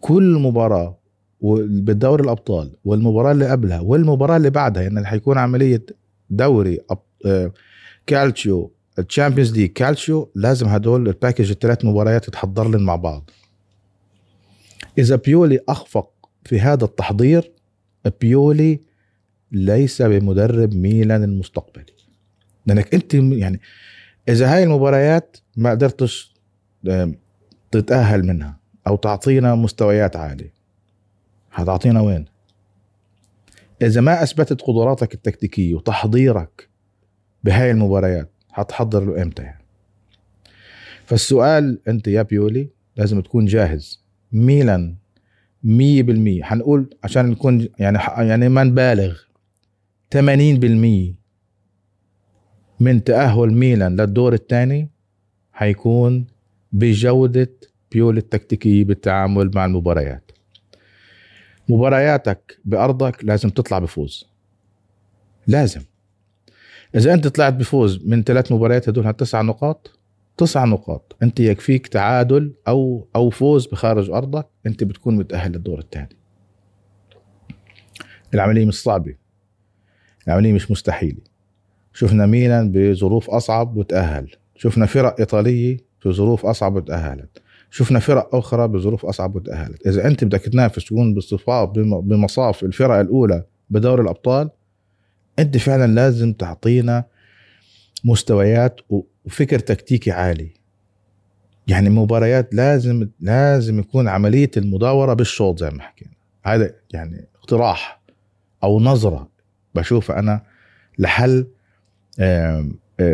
كل 0.00 0.38
مباراة 0.38 0.98
بالدوري 1.40 2.24
الأبطال 2.24 2.76
والمباراة 2.84 3.32
اللي 3.32 3.50
قبلها 3.50 3.80
والمباراة 3.80 4.36
اللي 4.36 4.50
بعدها 4.50 4.82
يعني 4.82 5.06
حيكون 5.06 5.38
عملية 5.38 5.86
دوري 6.30 6.80
آه، 7.26 7.52
calcio 8.06 8.72
ال 8.98 9.03
Champions 9.03 9.52
League 9.56 9.72
calcio 9.72 10.30
لازم 10.34 10.66
هدول 10.66 11.08
ال 11.08 11.13
package 11.13 11.50
الثلاث 11.50 11.84
مباريات 11.84 12.28
يتحضر 12.28 12.68
لهم 12.68 12.82
مع 12.82 12.96
بعض. 12.96 13.30
إذا 14.98 15.16
بيولي 15.16 15.60
أخفق 15.68 16.10
في 16.46 16.60
هذا 16.60 16.84
التحضير 16.84 17.52
بيولي 18.20 18.80
ليس 19.52 20.02
بمدرب 20.02 20.74
ميلان 20.74 21.24
المستقبلي. 21.24 21.84
لأنك 22.66 22.94
أنت 22.94 23.14
يعني 23.14 23.60
إذا 24.28 24.54
هاي 24.54 24.62
المباريات 24.62 25.36
ما 25.56 25.70
قدرتش 25.70 26.34
تتأهل 27.70 28.26
منها 28.26 28.60
أو 28.86 28.96
تعطينا 28.96 29.54
مستويات 29.54 30.16
عالية 30.16 30.52
هتعطينا 31.52 32.00
وين؟ 32.00 32.24
إذا 33.82 34.00
ما 34.00 34.22
أثبتت 34.22 34.62
قدراتك 34.62 35.14
التكتيكية 35.14 35.74
وتحضيرك 35.74 36.68
بهاي 37.44 37.70
المباريات 37.70 38.30
هتحضر 38.52 39.04
له 39.04 39.22
إمتى 39.22 39.42
يعني؟ 39.42 39.64
فالسؤال 41.04 41.80
أنت 41.88 42.08
يا 42.08 42.22
بيولي 42.22 42.68
لازم 42.96 43.20
تكون 43.20 43.46
جاهز. 43.46 44.02
ميلان 44.32 44.96
مية 45.64 46.02
بالمية. 46.02 46.42
حنقول 46.42 46.90
عشان 47.04 47.26
نكون 47.26 47.68
يعني 47.78 47.98
يعني 48.18 48.48
ما 48.48 48.64
نبالغ. 48.64 49.18
80% 50.14 51.14
من 52.80 53.04
تأهل 53.04 53.52
ميلان 53.52 54.00
للدور 54.00 54.34
الثاني 54.34 54.90
حيكون 55.52 56.26
بجودة 56.72 57.50
بيول 57.92 58.16
التكتيكية 58.16 58.84
بالتعامل 58.84 59.50
مع 59.54 59.64
المباريات. 59.64 60.30
مبارياتك 61.68 62.58
بأرضك 62.64 63.24
لازم 63.24 63.50
تطلع 63.50 63.78
بفوز. 63.78 64.26
لازم. 65.46 65.82
إذا 66.94 67.14
أنت 67.14 67.26
طلعت 67.26 67.52
بفوز 67.52 68.06
من 68.06 68.22
ثلاث 68.22 68.52
مباريات 68.52 68.88
هدول 68.88 69.12
تسع 69.12 69.42
نقاط 69.42 69.98
تسع 70.36 70.64
نقاط. 70.64 71.16
أنت 71.22 71.40
يكفيك 71.40 71.86
تعادل 71.86 72.54
أو 72.68 73.08
أو 73.16 73.30
فوز 73.30 73.66
بخارج 73.66 74.10
أرضك 74.10 74.46
أنت 74.66 74.84
بتكون 74.84 75.16
متأهل 75.16 75.52
للدور 75.52 75.78
الثاني 75.78 76.16
العملية 78.34 78.64
مش 78.64 78.82
صعبة. 78.82 79.14
العملية 80.28 80.52
مش 80.52 80.70
مستحيلة. 80.70 81.20
شفنا 81.92 82.26
ميلان 82.26 82.72
بظروف 82.72 83.30
أصعب 83.30 83.76
وتأهل. 83.76 84.36
شفنا 84.56 84.86
فرق 84.86 85.20
إيطالية 85.20 85.76
في 86.00 86.12
ظروف 86.12 86.46
أصعب 86.46 86.74
وتأهلت. 86.74 87.42
شفنا 87.70 87.98
فرق 87.98 88.34
أخرى 88.34 88.68
بظروف 88.68 89.06
أصعب 89.06 89.36
وتأهلت. 89.36 89.86
إذا 89.86 90.06
أنت 90.06 90.24
بدك 90.24 90.40
تنافس 90.40 90.84
تكون 90.84 91.14
باصطفاف 91.14 91.68
بمصاف 91.78 92.64
الفرق 92.64 92.94
الأولى 92.94 93.44
بدور 93.70 94.00
الأبطال 94.00 94.50
أنت 95.38 95.56
فعلا 95.56 95.94
لازم 95.94 96.32
تعطينا 96.32 97.04
مستويات 98.04 98.80
وفكر 99.26 99.58
تكتيكي 99.58 100.10
عالي. 100.10 100.50
يعني 101.68 101.90
مباريات 101.90 102.54
لازم 102.54 103.08
لازم 103.20 103.78
يكون 103.78 104.08
عملية 104.08 104.50
المداورة 104.56 105.14
بالشوط 105.14 105.58
زي 105.58 105.70
ما 105.70 105.82
حكينا. 105.82 106.12
هذا 106.44 106.74
يعني 106.92 107.28
اقتراح 107.36 108.00
أو 108.64 108.80
نظرة 108.80 109.28
بشوفها 109.74 110.18
أنا 110.18 110.42
لحل 110.98 111.46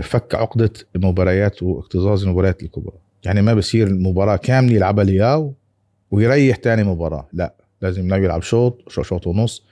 فك 0.02 0.34
عقدة 0.34 0.72
المباريات 0.96 1.62
واكتظاظ 1.62 2.24
المباريات 2.24 2.62
الكبرى. 2.62 2.96
يعني 3.24 3.42
ما 3.42 3.54
بصير 3.54 3.86
المباراة 3.86 4.36
كاملة 4.36 4.74
يلعبها 4.74 5.04
لياو 5.04 5.54
ويريح 6.10 6.56
تاني 6.56 6.84
مباراة. 6.84 7.28
لا 7.32 7.54
لازم 7.82 8.14
يلعب 8.14 8.42
شوط 8.42 8.88
شوط 8.88 9.26
ونص 9.26 9.64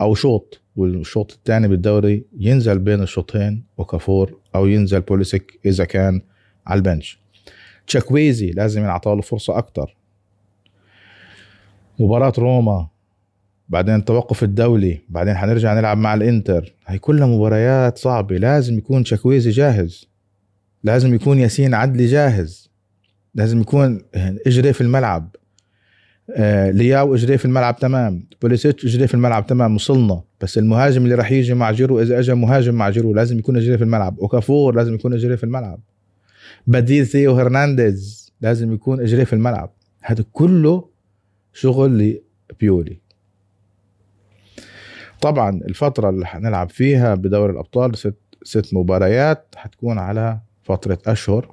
أو 0.00 0.14
شوط. 0.14 0.60
والشوط 0.76 1.32
الثاني 1.32 1.68
بالدوري 1.68 2.24
ينزل 2.38 2.78
بين 2.78 3.02
الشوطين 3.02 3.64
أوكافور 3.78 4.38
أو 4.54 4.66
ينزل 4.66 5.00
بوليسيك 5.00 5.60
إذا 5.66 5.84
كان 5.84 6.20
على 6.66 6.78
ال 6.78 6.84
bench. 6.84 7.18
تشوكويزي 7.86 8.50
لازم 8.50 8.80
ينعطى 8.80 9.10
له 9.10 9.20
فرصة 9.20 9.58
أكثر 9.58 9.96
مباراة 11.98 12.32
روما 12.38 12.88
بعدين 13.68 13.94
التوقف 13.94 14.42
الدولي 14.42 15.00
بعدين 15.08 15.34
حنرجع 15.34 15.74
نلعب 15.74 15.98
مع 15.98 16.14
الإنتر. 16.14 16.74
هي 16.86 16.98
كلها 16.98 17.26
مباريات 17.26 17.98
صعبة. 17.98 18.36
لازم 18.36 18.78
يكون 18.78 19.04
تشوكويزي 19.04 19.50
جاهز. 19.50 20.08
لازم 20.82 21.14
يكون 21.14 21.38
ياسين 21.38 21.74
عدلي 21.74 22.06
جاهز. 22.06 22.70
لازم 23.34 23.60
يكون 23.60 24.02
إجري 24.46 24.72
في 24.72 24.80
الملعب. 24.80 25.36
آه 26.36 26.70
لياو 26.70 27.14
إجري 27.14 27.38
في 27.38 27.44
الملعب 27.44 27.76
تمام. 27.76 28.26
بوليسيتش 28.42 28.84
إجري 28.84 29.06
في 29.06 29.14
الملعب 29.14 29.46
تمام. 29.46 29.74
وصلنا. 29.74 30.22
بس 30.44 30.58
المهاجم 30.58 31.04
اللي 31.04 31.14
راح 31.14 31.32
يجي 31.32 31.54
مع 31.54 31.70
جيرو 31.70 32.00
إذا 32.00 32.18
اجى 32.18 32.34
مهاجم 32.34 32.74
مع 32.74 32.90
جيرو 32.90 33.14
لازم 33.14 33.38
يكون 33.38 33.56
أجري 33.56 33.78
في 33.78 33.84
الملعب. 33.84 34.18
أوكافور 34.18 34.74
لازم 34.74 34.94
يكون 34.94 35.12
أجري 35.12 35.36
في 35.36 35.44
الملعب. 35.44 35.80
بديل 36.66 37.06
ثيو 37.06 37.32
هرنانديز 37.32 38.32
لازم 38.40 38.72
يكون 38.72 39.00
أجري 39.00 39.24
في 39.24 39.32
الملعب. 39.32 39.72
هذا 40.02 40.24
كله 40.32 40.88
شغل 41.52 42.20
لبيولي. 42.50 43.00
طبعا 45.20 45.50
الفترة 45.50 46.10
اللي 46.10 46.26
حنلعب 46.26 46.70
فيها 46.70 47.14
بدوري 47.14 47.52
الأبطال 47.52 47.98
ست, 47.98 48.16
ست 48.42 48.74
مباريات 48.74 49.54
حتكون 49.56 49.98
على 49.98 50.38
فترة 50.62 50.98
أشهر. 51.06 51.52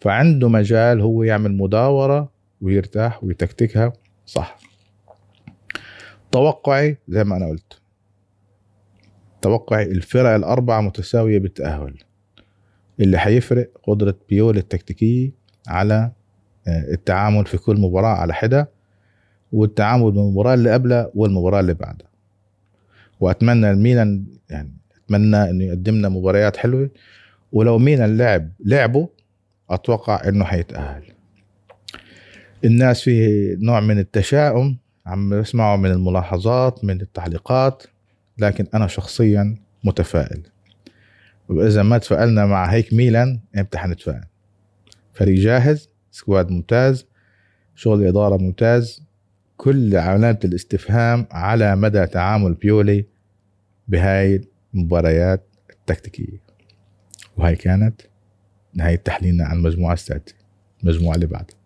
فعنده 0.00 0.48
مجال 0.48 1.00
هو 1.00 1.22
يعمل 1.22 1.52
مداورة 1.52 2.30
ويرتاح 2.60 3.24
ويتكتكها. 3.24 3.92
صح. 4.26 4.58
توقعي 6.32 6.96
زي 7.08 7.24
ما 7.24 7.36
أنا 7.36 7.48
قلت. 7.48 7.87
توقعي 9.42 9.84
الفرق 9.84 10.30
الأربعة 10.30 10.80
متساوية 10.80 11.38
بالتأهل 11.38 11.94
اللي 13.00 13.18
حيفرق 13.18 13.70
قدرة 13.82 14.14
بيول 14.28 14.56
التكتيكية 14.56 15.30
على 15.68 16.10
آه، 16.68 16.92
التعامل 16.92 17.46
في 17.46 17.58
كل 17.58 17.80
مباراة 17.80 18.16
على 18.16 18.34
حدة 18.34 18.70
والتعامل 19.52 20.12
بالمباراة 20.12 20.54
اللي 20.54 20.72
قبلها 20.72 21.10
والمباراة 21.14 21.60
اللي 21.60 21.74
بعدها. 21.74 22.08
وأتمنى 23.20 23.70
الميلان 23.70 24.24
يعني 24.50 24.72
أتمنى 25.04 25.50
إنه 25.50 25.64
يقدم 25.64 25.94
لنا 25.94 26.08
مباريات 26.08 26.56
حلوة. 26.56 26.90
ولو 27.52 27.78
ميلان 27.78 28.16
لعب 28.18 28.50
لعبه 28.64 29.08
أتوقع 29.70 30.28
إنه 30.28 30.44
حيتاهل 30.44 31.02
الناس 32.64 33.02
في 33.02 33.56
نوع 33.60 33.80
من 33.80 33.98
التشاؤم 33.98 34.76
عم 35.06 35.40
بسمعه 35.40 35.76
من 35.76 35.90
الملاحظات 35.90 36.84
من 36.84 37.00
التعليقات. 37.00 37.82
لكن 38.38 38.66
أنا 38.74 38.86
شخصيا 38.86 39.56
متفائل. 39.84 40.42
وإذا 41.48 41.82
ما 41.82 41.98
تفائلنا 41.98 42.46
مع 42.46 42.66
هيك 42.66 42.92
ميلان 42.92 43.40
إمتى 43.58 43.78
حنتفائل؟ 43.78 44.24
فريق 45.12 45.38
جاهز 45.40 45.88
سكواد 46.10 46.50
ممتاز 46.50 47.06
شغل 47.74 48.06
إدارة 48.06 48.36
ممتاز 48.36 49.02
كل 49.56 49.96
علامة 49.96 50.38
الاستفهام 50.44 51.26
على 51.30 51.76
مدى 51.76 52.06
تعامل 52.06 52.54
بيولي 52.54 53.04
بهاي 53.88 54.40
المباريات 54.74 55.46
التكتيكية. 55.70 56.40
وهي 57.36 57.56
كانت 57.56 58.00
نهاية 58.74 58.96
تحليلنا 58.96 59.44
عن 59.44 59.56
المجموعة 59.56 59.92
السادسة 59.92 60.34
المجموعة 60.82 61.14
اللي 61.14 61.26
بعدها. 61.26 61.56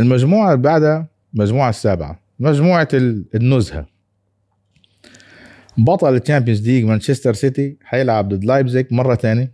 المجموعة 0.00 0.52
اللي 0.52 0.62
بعدها 0.62 1.06
المجموعة 1.34 1.70
السابعة 1.70 2.20
مجموعة 2.38 2.88
النزهة. 3.34 3.86
بطل 5.78 6.16
ال 6.16 6.21
Champions 6.21 6.68
League 6.68 6.84
مانشستر 6.84 7.34
سيتي 7.34 7.76
حيلعب 7.84 8.28
ضد 8.28 8.44
لايبزيج 8.44 8.86
مرة 8.90 9.14
ثانية 9.14 9.52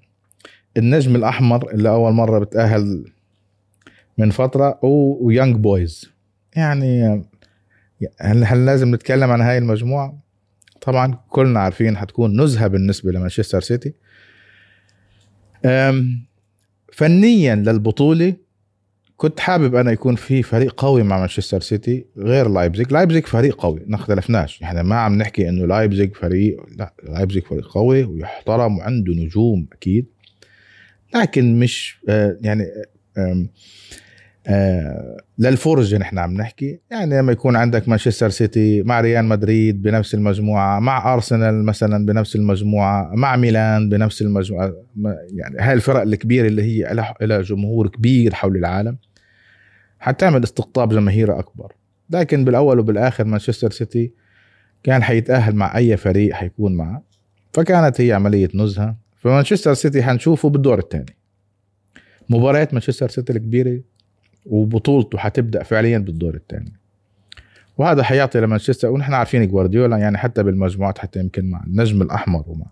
النجم 0.76 1.16
الأحمر 1.16 1.70
اللي 1.70 1.88
أول 1.88 2.12
مرة 2.12 2.38
بتأهل 2.38 3.04
من 4.18 4.30
فترة 4.30 4.78
ويونج 4.82 5.56
بويز. 5.56 6.10
يعني 6.56 7.22
هل, 8.20 8.44
هل 8.44 8.66
لازم 8.66 8.94
نتكلم 8.94 9.30
عن 9.30 9.40
هاي 9.40 9.58
المجموعة؟ 9.58 10.18
طبعا 10.80 11.18
كلنا 11.28 11.60
عارفين 11.60 11.96
حتكون 11.96 12.40
نزهة 12.40 12.66
بالنسبة 12.66 13.12
لمانشستر 13.12 13.60
سيتي. 13.60 13.92
فنيا 16.92 17.54
للبطولة 17.54 18.36
كنت 19.22 19.40
حابب 19.40 19.74
أنا 19.74 19.92
يكون 19.92 20.14
في 20.14 20.42
فريق 20.42 20.74
قوي 20.80 21.02
مع 21.02 21.18
مانشستر 21.18 21.60
سيتي 21.60 22.06
غير 22.18 22.48
لايبزيج 22.48 22.92
لايبزيج 22.92 23.26
فريق 23.26 23.56
قوي 23.56 23.82
ما 23.86 23.96
اختلفناش. 23.96 24.62
إحنا 24.62 24.82
ما 24.82 24.96
عم 24.96 25.18
نحكي 25.18 25.48
إنه 25.48 25.66
لايبزيج 25.66 26.14
فريق 26.14 26.56
لا 26.78 26.94
لايبزيج 27.02 27.42
فريق 27.42 27.66
قوي 27.66 28.04
ويحترم 28.04 28.78
وعنده 28.78 29.12
نجوم 29.12 29.66
أكيد. 29.72 30.06
لكن 31.14 31.58
مش 31.58 32.00
آه، 32.08 32.36
يعني 32.40 32.64
آه 34.46 35.16
للفرجة 35.38 35.98
نحن 35.98 36.18
عم 36.18 36.34
نحكي. 36.34 36.78
يعني 36.90 37.18
لما 37.18 37.32
يكون 37.32 37.56
عندك 37.56 37.88
مانشستر 37.88 38.30
سيتي 38.30 38.82
مع 38.82 39.00
ريال 39.00 39.24
مدريد 39.24 39.82
بنفس 39.82 40.14
المجموعة 40.14 40.80
مع 40.80 41.14
أرسنال 41.14 41.64
مثلا 41.64 42.06
بنفس 42.06 42.36
المجموعة 42.36 43.10
مع 43.14 43.36
ميلان 43.36 43.88
بنفس 43.88 44.22
المجموعة 44.22 44.72
يعني 45.32 45.56
هاي 45.58 45.72
الفرق 45.72 46.00
الكبيرة 46.00 46.46
اللي 46.46 46.62
هي 46.62 46.94
لها 47.20 47.42
جمهور 47.42 47.88
كبير 47.88 48.34
حول 48.34 48.56
العالم. 48.56 48.98
حتعمل 50.02 50.42
استقطاب 50.42 50.88
جماهيري 50.88 51.38
أكبر. 51.38 51.72
لكن 52.10 52.44
بالأول 52.44 52.78
وبالآخر 52.78 53.24
مانشستر 53.24 53.70
سيتي 53.70 54.12
كان 54.82 55.02
حيتأهل 55.02 55.54
مع 55.54 55.76
أي 55.76 55.96
فريق 55.96 56.34
حيكون 56.34 56.74
معه. 56.74 57.02
فكانت 57.52 58.00
هي 58.00 58.12
عملية 58.12 58.48
نزهة. 58.54 58.96
فمانشستر 59.16 59.74
سيتي 59.74 60.02
حنشوفه 60.02 60.48
بالدور 60.48 60.78
الثاني. 60.78 61.16
مباريات 62.30 62.74
مانشستر 62.74 63.08
سيتي 63.08 63.32
الكبيرة 63.32 63.80
وبطولته 64.46 65.18
حتبدأ 65.18 65.62
فعليا 65.62 65.98
بالدور 65.98 66.34
الثاني. 66.34 66.72
وهذا 67.78 68.02
حيعطي 68.02 68.40
لمانشستر 68.40 68.88
ونحن 68.90 69.14
عارفين 69.14 69.48
جوارديولا 69.48 69.96
يعني 69.96 70.18
حتى 70.18 70.42
بالمجموعات 70.42 70.98
حتى 70.98 71.20
يمكن 71.20 71.50
مع 71.50 71.64
النجم 71.66 72.02
الأحمر 72.02 72.44
ومع 72.46 72.66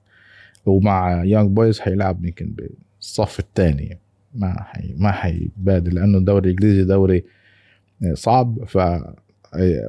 ومع 0.67 1.25
يونج 1.25 1.51
بويز 1.51 1.81
حيلعب 1.81 2.25
يمكن 2.25 2.55
بالصف 2.55 3.41
الثاني. 3.41 3.99
ما 4.35 4.63
حي 4.63 4.95
ما 4.97 5.13
حيبادل 5.13 5.95
لأنه 5.95 6.19
الدوري 6.19 6.45
الإنجليزي 6.45 6.85
دوري 6.85 7.25
صعب. 8.15 8.65
ف 8.65 8.79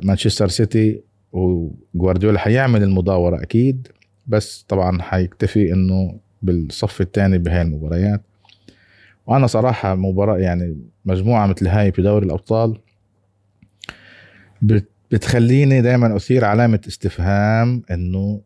مانشستر 0.03 0.47
سيتي 0.47 1.01
وجوارديولا 1.31 2.39
حيعمل 2.39 2.83
المداورة 2.83 3.41
أكيد 3.43 3.87
بس 4.27 4.65
طبعا 4.67 5.01
حيكتفي 5.01 5.73
إنه 5.73 6.19
بالصف 6.41 7.01
الثاني 7.01 7.37
بهاي 7.37 7.61
المباريات. 7.61 8.21
وأنا 9.27 9.47
صراحة 9.47 9.95
مباراة 9.95 10.37
يعني 10.37 10.77
مجموعة 11.05 11.47
مثل 11.47 11.67
هاي 11.67 11.91
في 11.91 12.01
دوري 12.01 12.25
الأبطال 12.25 12.79
بتخليني 15.11 15.81
دائما 15.81 16.15
أثير 16.15 16.45
علامة 16.45 16.81
استفهام 16.87 17.83
إنه 17.91 18.41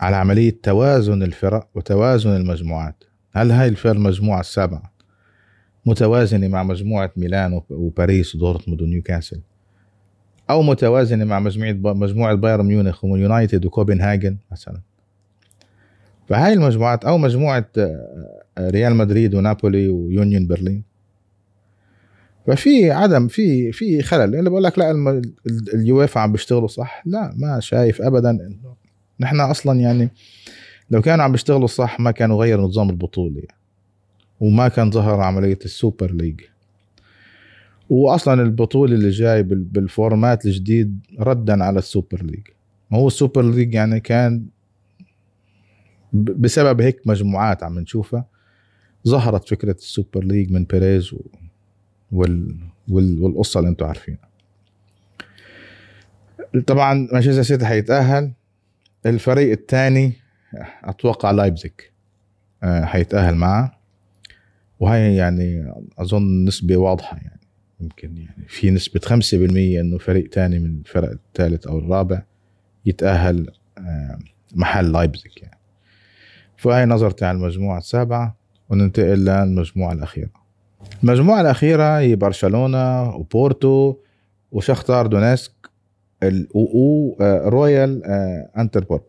على 0.00 0.16
عملية 0.16 0.56
توازن 0.62 1.22
الفرق 1.22 1.68
وتوازن 1.74 2.36
المجموعات. 2.36 3.04
هل 3.34 3.50
هاي 3.50 3.68
الفرق 3.68 3.92
المجموعه 3.92 4.40
السابعه 4.40 4.94
متوازنة 5.86 6.48
مع 6.48 6.62
مجموعة 6.62 7.12
ميلان 7.16 7.60
وباريس 7.70 8.34
ودورتموند 8.34 8.82
ونيوكاسل؟ 8.82 9.40
أو 10.50 10.62
متوازنة 10.62 11.24
مع 11.24 11.40
مجموعة 11.40 11.94
مجموعة 11.94 12.34
بايرن 12.34 12.66
ميونخ 12.66 13.04
ويونايتد 13.04 13.66
وكوبنهاجن 13.66 14.36
مثلا. 14.52 14.80
فهاي 16.28 16.52
المجموعات 16.52 17.04
أو 17.04 17.18
مجموعة 17.18 17.66
آه، 17.78 18.30
ريال 18.58 18.94
مدريد 18.94 19.34
ونابولي 19.34 19.88
ويونيون 19.88 20.46
برلين. 20.46 20.82
ففي 22.46 22.90
عدم 22.90 23.28
في 23.28 23.72
في 23.72 24.02
خلل. 24.02 24.34
اللي 24.34 24.50
بقول 24.50 24.64
لك 24.64 24.78
لا 24.78 25.22
اليويفا 25.74 26.20
عم 26.20 26.32
بيشتغلوا 26.32 26.68
صح؟ 26.68 27.02
لا 27.06 27.34
ما 27.36 27.60
شايف 27.60 28.02
ابدا 28.02 28.30
إنه 28.30 28.74
نحن 29.20 29.40
أصلا 29.40 29.80
يعني 29.80 30.10
لو 30.90 31.02
كانوا 31.02 31.24
عم 31.24 31.32
بيشتغلوا 31.32 31.66
صح 31.66 32.00
ما 32.00 32.10
كانوا 32.10 32.40
غيروا 32.40 32.66
نظام 32.66 32.90
البطولة 32.90 33.42
وما 34.40 34.68
كان 34.68 34.90
ظهر 34.90 35.20
عملية 35.20 35.58
ال 35.64 35.72
Super 35.72 36.12
League. 36.12 36.40
واصلا 37.90 38.42
البطولة 38.42 38.94
اللي 38.94 39.10
جاي 39.10 39.42
بال 39.42 39.68
format 39.68 40.46
الجديد 40.46 40.98
ردا 41.20 41.64
على 41.64 41.78
ال 41.78 41.85
Super 41.85 42.22
League. 42.22 42.46
ما 42.90 42.98
هو 42.98 43.06
ال 43.06 43.12
Super 43.12 43.42
League 43.42 43.74
يعني 43.74 44.00
كان 44.00 44.46
بسبب 46.12 46.80
هيك 46.80 47.06
مجموعات 47.06 47.62
عم 47.62 47.78
نشوفها 47.78 48.26
ظهرت 49.08 49.48
فكرة 49.48 49.72
ال 49.72 49.81
Super 49.81 50.24
League 50.24 50.52
من 50.52 50.64
بيريز. 50.64 51.14
وال... 52.12 52.56
وال... 52.88 53.22
والقصة 53.22 53.60
اللي 53.60 53.70
أنتم 53.70 53.86
عارفينها. 53.86 54.28
طبعا 56.66 57.08
مانشستر 57.12 57.42
سيتي 57.42 57.66
حيتأهل. 57.66 58.32
الفريق 59.06 59.50
الثاني 59.50 60.23
أتوقع 60.84 61.30
لايبزيك 61.30 61.92
آه، 62.62 62.84
حيتأهل 62.84 63.34
معه. 63.34 63.78
وهي 64.80 65.16
يعني 65.16 65.72
أظن 65.98 66.44
نسبة 66.44 66.76
واضحة 66.76 67.16
يعني. 67.16 67.40
يمكن 67.80 68.16
يعني 68.16 68.48
في 68.48 68.70
نسبة 68.70 69.00
5% 69.00 69.80
إنه 69.80 69.98
فريق 69.98 70.34
ثاني 70.34 70.58
من 70.58 70.78
الفرق 70.78 71.10
الثالث 71.10 71.66
أو 71.66 71.78
الرابع 71.78 72.22
يتأهل 72.86 73.50
آه، 73.78 74.18
محل 74.54 74.92
لايبزيك 74.92 75.42
يعني. 75.42 75.58
فهي 76.56 76.86
نظرتي 76.86 77.24
على 77.24 77.36
المجموعة 77.36 77.78
السابعة 77.78 78.36
وننتقل 78.68 79.24
للمجموعة 79.24 79.92
الأخيرة. 79.92 80.30
المجموعة 81.02 81.40
الأخيرة 81.40 81.98
هي 81.98 82.16
برشلونة 82.16 83.14
وبورتو 83.14 83.96
وشختار 84.52 85.06
دونيسك 85.06 85.52
ورويال 86.54 88.02
آه، 88.04 88.50
انتويرب 88.56 89.02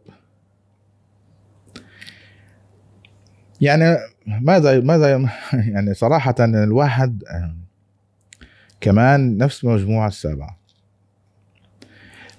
يعني 3.61 3.97
ماذا 4.27 4.79
ماذا 4.79 5.29
يعني 5.73 5.93
صراحة 5.93 6.35
الواحد 6.39 7.23
آه، 7.23 7.55
كمان 8.81 9.37
نفس 9.37 9.63
المجموعة 9.63 10.07
السابعة 10.07 10.59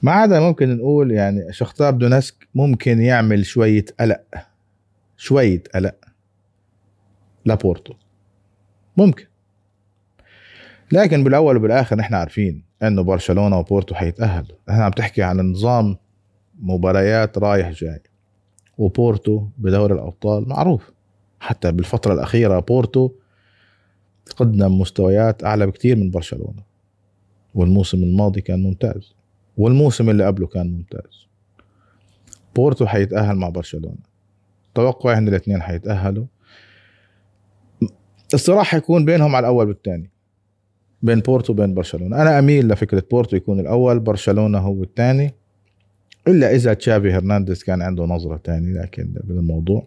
ما 0.02 0.12
عدا 0.12 0.40
ممكن 0.40 0.76
نقول 0.76 1.10
يعني 1.10 1.52
شختار 1.52 1.90
دونيتسك 1.90 2.48
ممكن 2.54 3.00
يعمل 3.00 3.46
شوية 3.46 3.84
قلق 4.00 4.20
شوية 5.16 5.62
قلق 5.74 5.94
لابورتو 7.44 7.94
ممكن. 8.96 9.24
لكن 10.92 11.24
بالأول 11.24 11.56
وبالآخر 11.56 11.96
نحن 11.96 12.14
عارفين 12.14 12.62
إنه 12.82 13.02
برشلونة 13.02 13.58
وبورتو 13.58 13.94
حيتأهلوا. 13.94 14.56
إحنا 14.70 14.84
عم 14.84 14.90
تحكي 14.90 15.22
عن 15.22 15.40
نظام 15.40 15.96
مباريات 16.58 17.38
رايح 17.38 17.70
جاي. 17.70 18.02
وبورتو 18.78 19.48
بدوري 19.58 19.94
الأبطال 19.94 20.48
معروف. 20.48 20.92
حتى 21.40 21.72
بالفترة 21.72 22.14
الأخيرة 22.14 22.58
بورتو 22.60 23.10
قدم 24.36 24.80
مستويات 24.80 25.44
أعلى 25.44 25.66
بكثير 25.66 25.96
من 25.96 26.10
برشلونة. 26.10 26.62
والموسم 27.54 28.02
الماضي 28.02 28.40
كان 28.40 28.62
ممتاز. 28.62 29.14
والموسم 29.56 30.10
اللي 30.10 30.26
قبله 30.26 30.46
كان 30.46 30.72
ممتاز. 30.72 31.26
بورتو 32.56 32.86
حيتأهل 32.86 33.36
مع 33.36 33.48
برشلونة. 33.48 34.16
توقعي 34.74 35.18
إن 35.18 35.28
الاثنين 35.28 35.62
حيتأهلوا. 35.62 36.26
الصراع 38.34 38.62
حيكون 38.62 39.04
بينهم 39.04 39.36
على 39.36 39.44
الأول 39.44 39.68
والثاني 39.68 40.10
بين 41.02 41.20
بورتو 41.20 41.52
وبين 41.52 41.74
برشلونة. 41.74 42.22
أنا 42.22 42.38
أميل 42.38 42.68
لفكرة 42.68 43.02
بورتو 43.10 43.36
يكون 43.36 43.60
الأول 43.60 44.00
برشلونة 44.00 44.58
هو 44.58 44.82
الثاني 44.82 45.34
إلا 46.28 46.54
إذا 46.54 46.74
تشافي 46.74 47.12
هرنانديز 47.12 47.64
كان 47.64 47.82
عنده 47.82 48.04
نظرة 48.04 48.40
ثانية 48.44 48.82
لكن 48.82 49.14
بالموضوع 49.24 49.86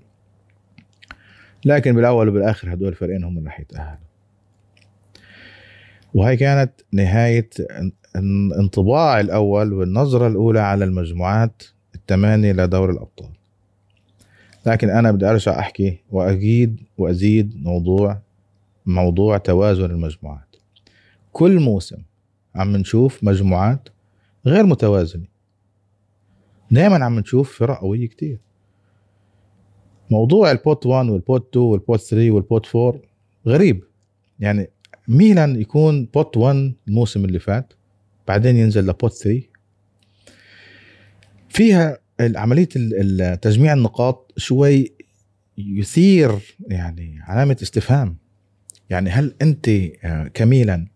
لكن 1.66 1.96
بالأول 1.96 2.30
وبالآخر 2.30 2.74
هدول 2.74 2.88
الفريقين 2.88 3.24
هم 3.24 3.38
اللي 3.38 3.52
حيتاهلوا 3.52 4.10
وهي 6.14 6.38
كانت 6.38 6.72
نهاية 6.92 7.50
انطباع 8.60 9.20
الأول 9.20 9.74
والنظرة 9.74 10.28
الأولى 10.28 10.60
على 10.60 10.86
المجموعات 10.86 11.64
الثمانية 11.96 12.52
لدور 12.52 12.90
الأبطال. 12.90 13.30
لكن 14.66 14.90
أنا 14.90 15.12
بدي 15.12 15.26
أرجع 15.26 15.60
أحكي 15.60 15.98
وأعيد 16.12 16.80
وأزيد 16.98 17.64
موضوع 17.64 18.22
موضوع 18.86 19.38
توازن 19.38 19.86
المجموعات. 19.86 20.56
كل 21.32 21.60
موسم 21.60 21.98
عم 22.56 22.78
نشوف 22.78 23.24
مجموعات 23.24 23.90
غير 24.46 24.66
متوازنة. 24.66 25.26
دائما 26.72 27.06
عم 27.06 27.20
نشوف 27.20 27.60
فرق 27.60 27.80
قوية 27.80 28.08
كتير. 28.08 28.40
موضوع 30.10 30.52
البوت 30.52 30.86
1 30.86 31.10
والبوت 31.10 31.48
2 31.50 31.66
والبوت 31.66 32.00
3 32.00 32.32
والبوت 32.32 32.76
4 32.76 33.02
غريب. 33.48 33.84
يعني 34.40 34.70
ميلان 35.08 35.62
يكون 35.62 36.06
pot 36.06 36.38
1 36.38 36.74
الموسم 36.88 37.26
اللي 37.26 37.40
فات 37.40 37.74
بعدين 38.28 38.58
ينزل 38.58 38.88
ل 38.88 38.94
pot 38.94 39.14
3 39.14 39.42
فيها 41.50 41.98
عملية 42.20 42.66
تجميع 43.36 43.74
النقاط 43.74 44.34
شوي 44.38 44.94
يثير 45.58 46.32
يعني 46.68 47.20
علامة 47.22 47.58
استفهام. 47.62 48.18
يعني 48.90 49.10
هل 49.10 49.36
أنت 49.42 49.70
آه، 49.70 50.28
كميلان 50.34 50.88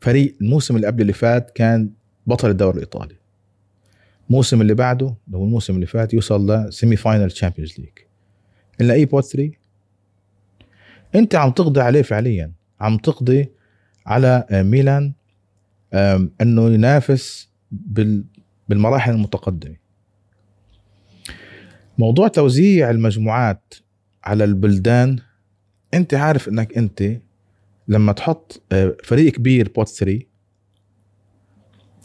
فريق 0.00 0.34
الموسم 0.40 0.76
اللي 0.76 0.86
قبل 0.86 1.02
اللي 1.02 1.12
فات 1.12 1.50
كان 1.50 1.90
بطل 2.26 2.50
الدوري 2.50 2.74
الإيطالي. 2.74 3.16
الموسم 4.30 4.60
اللي 4.60 4.74
بعده 4.74 5.14
هو 5.34 5.44
الموسم 5.44 5.74
اللي 5.74 5.86
فات 5.86 6.14
يوصل 6.14 6.50
ل 6.50 6.59
semi 6.59 6.96
final 6.96 7.30
Champions 7.30 7.74
League 7.78 8.03
إلا 8.80 8.94
أي 8.94 9.04
pot 9.04 9.24
3 9.24 9.52
أنت 11.14 11.34
عم 11.34 11.50
تقضي 11.50 11.80
عليه 11.80 12.02
فعليا. 12.02 12.52
عم 12.80 12.96
تقضي 12.98 13.48
على 14.06 14.46
آه، 14.50 14.62
ميلان 14.62 15.12
إنه 16.40 16.70
ينافس 16.70 17.50
بالمراحل 18.68 19.12
المتقدمة. 19.12 19.76
موضوع 21.98 22.28
توزيع 22.28 22.90
المجموعات 22.90 23.74
على 24.24 24.44
البلدان 24.44 25.18
أنت 25.94 26.14
عارف 26.14 26.48
إنك 26.48 26.78
أنت 26.78 27.16
لما 27.88 28.12
تحط 28.12 28.62
آه، 28.72 28.96
فريق 29.04 29.32
كبير 29.32 29.72
pot 29.76 29.88
3 29.88 30.20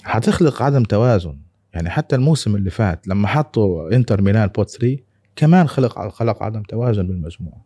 حتخلق 0.03 0.61
عدم 0.61 0.83
توازن. 0.83 1.37
يعني 1.73 1.89
حتى 1.89 2.15
الموسم 2.15 2.55
اللي 2.55 2.69
فات 2.69 3.07
لما 3.07 3.27
حطوا 3.27 3.95
إنتر 3.95 4.21
ميلان 4.21 4.47
pot 4.47 4.69
3 4.69 4.97
كمان 5.39 5.67
خلق 5.67 6.07
خلق 6.07 6.43
عدم 6.43 6.63
توازن 6.63 7.07
بالمجموعه 7.07 7.65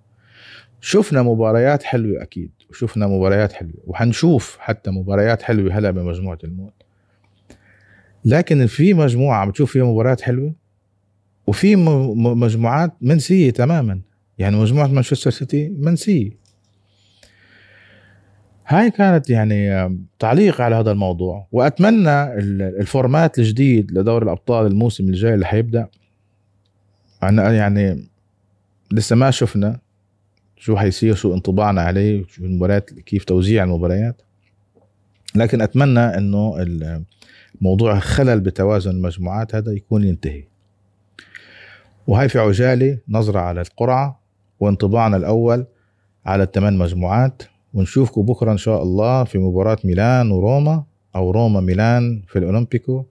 شفنا 0.81 1.23
مباريات 1.23 1.83
حلوة 1.83 2.21
أكيد 2.21 2.51
وشفنا 2.69 3.07
مباريات 3.07 3.53
حلوة 3.53 3.73
وحنشوف 3.87 4.57
حتى 4.59 4.91
مباريات 4.91 5.41
حلوة 5.41 5.77
هلا 5.77 5.91
بمجموعة 5.91 6.37
الموت. 6.43 6.73
لكن 8.25 8.65
في 8.65 8.93
مجموعة 8.93 9.37
عم 9.37 9.51
تشوف 9.51 9.71
فيها 9.71 9.83
مباريات 9.83 10.21
حلوة 10.21 10.53
وفي 11.47 11.75
مجموعات 12.15 12.91
منسية 13.01 13.51
تماما. 13.51 14.01
يعني 14.37 14.55
مجموعة 14.55 14.87
مانشستر 14.87 15.31
سيتي 15.31 15.69
منسية. 15.69 16.31
هاي 18.67 18.91
كانت 18.91 19.29
يعني 19.29 19.89
تعليق 20.19 20.61
على 20.61 20.75
هذا 20.75 20.91
الموضوع 20.91 21.47
وأتمنى 21.51 22.33
الفورمات 22.79 23.39
الجديد 23.39 23.91
لدوري 23.91 24.25
الأبطال 24.25 24.67
الموسم 24.67 25.03
الجاي 25.03 25.33
اللي 25.33 25.45
حيبدأ 25.45 25.87
أنا 27.29 27.53
يعني 27.53 28.07
لسه 28.91 29.15
ما 29.15 29.31
شفنا 29.31 29.79
شو 30.57 30.77
حيصير 30.77 31.15
شو 31.15 31.33
انطباعنا 31.33 31.81
عليه 31.81 32.25
شو 32.27 32.45
المباريات 32.45 32.93
كيف 32.93 33.23
توزيع 33.23 33.63
المباريات. 33.63 34.21
لكن 35.35 35.61
أتمنى 35.61 35.99
إنه 35.99 36.65
موضوع 37.61 37.99
خلل 37.99 38.39
بتوازن 38.39 38.91
المجموعات 38.91 39.55
هذا 39.55 39.71
يكون 39.71 40.03
ينتهي. 40.03 40.43
وهي 42.07 42.29
في 42.29 42.39
عجالة 42.39 42.97
نظرة 43.09 43.39
على 43.39 43.61
القرعة 43.61 44.19
وانطباعنا 44.59 45.17
الأول 45.17 45.65
على 46.25 46.43
الثمان 46.43 46.77
مجموعات. 46.77 47.43
ونشوفكم 47.73 48.21
بكرة 48.21 48.51
إن 48.51 48.57
شاء 48.57 48.83
الله 48.83 49.23
في 49.23 49.37
مباراة 49.37 49.77
ميلان 49.83 50.31
وروما 50.31 50.83
أو 51.15 51.31
روما 51.31 51.61
ميلان 51.61 52.23
في 52.27 52.39
الأولمبيكو 52.39 53.05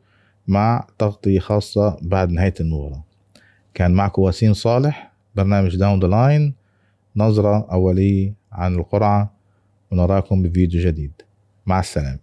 مع 0.49 0.87
تغطية 0.99 1.39
خاصة 1.39 1.97
بعد 2.03 2.31
نهاية 2.31 2.55
المباراة 2.61 3.05
كان 3.75 3.91
معكم 3.91 4.23
وسيم 4.23 4.53
صالح 4.53 5.13
برنامج 5.35 5.77
Down 5.77 6.01
the 6.01 6.07
Line 6.07 6.55
نظرة 7.17 7.67
أولية 7.73 8.35
عن 8.53 8.75
القرعة 8.75 9.33
ونراكم 9.91 10.43
بفيديو 10.43 10.81
جديد. 10.81 11.13
مع 11.67 11.81
السلامة. 11.81 12.19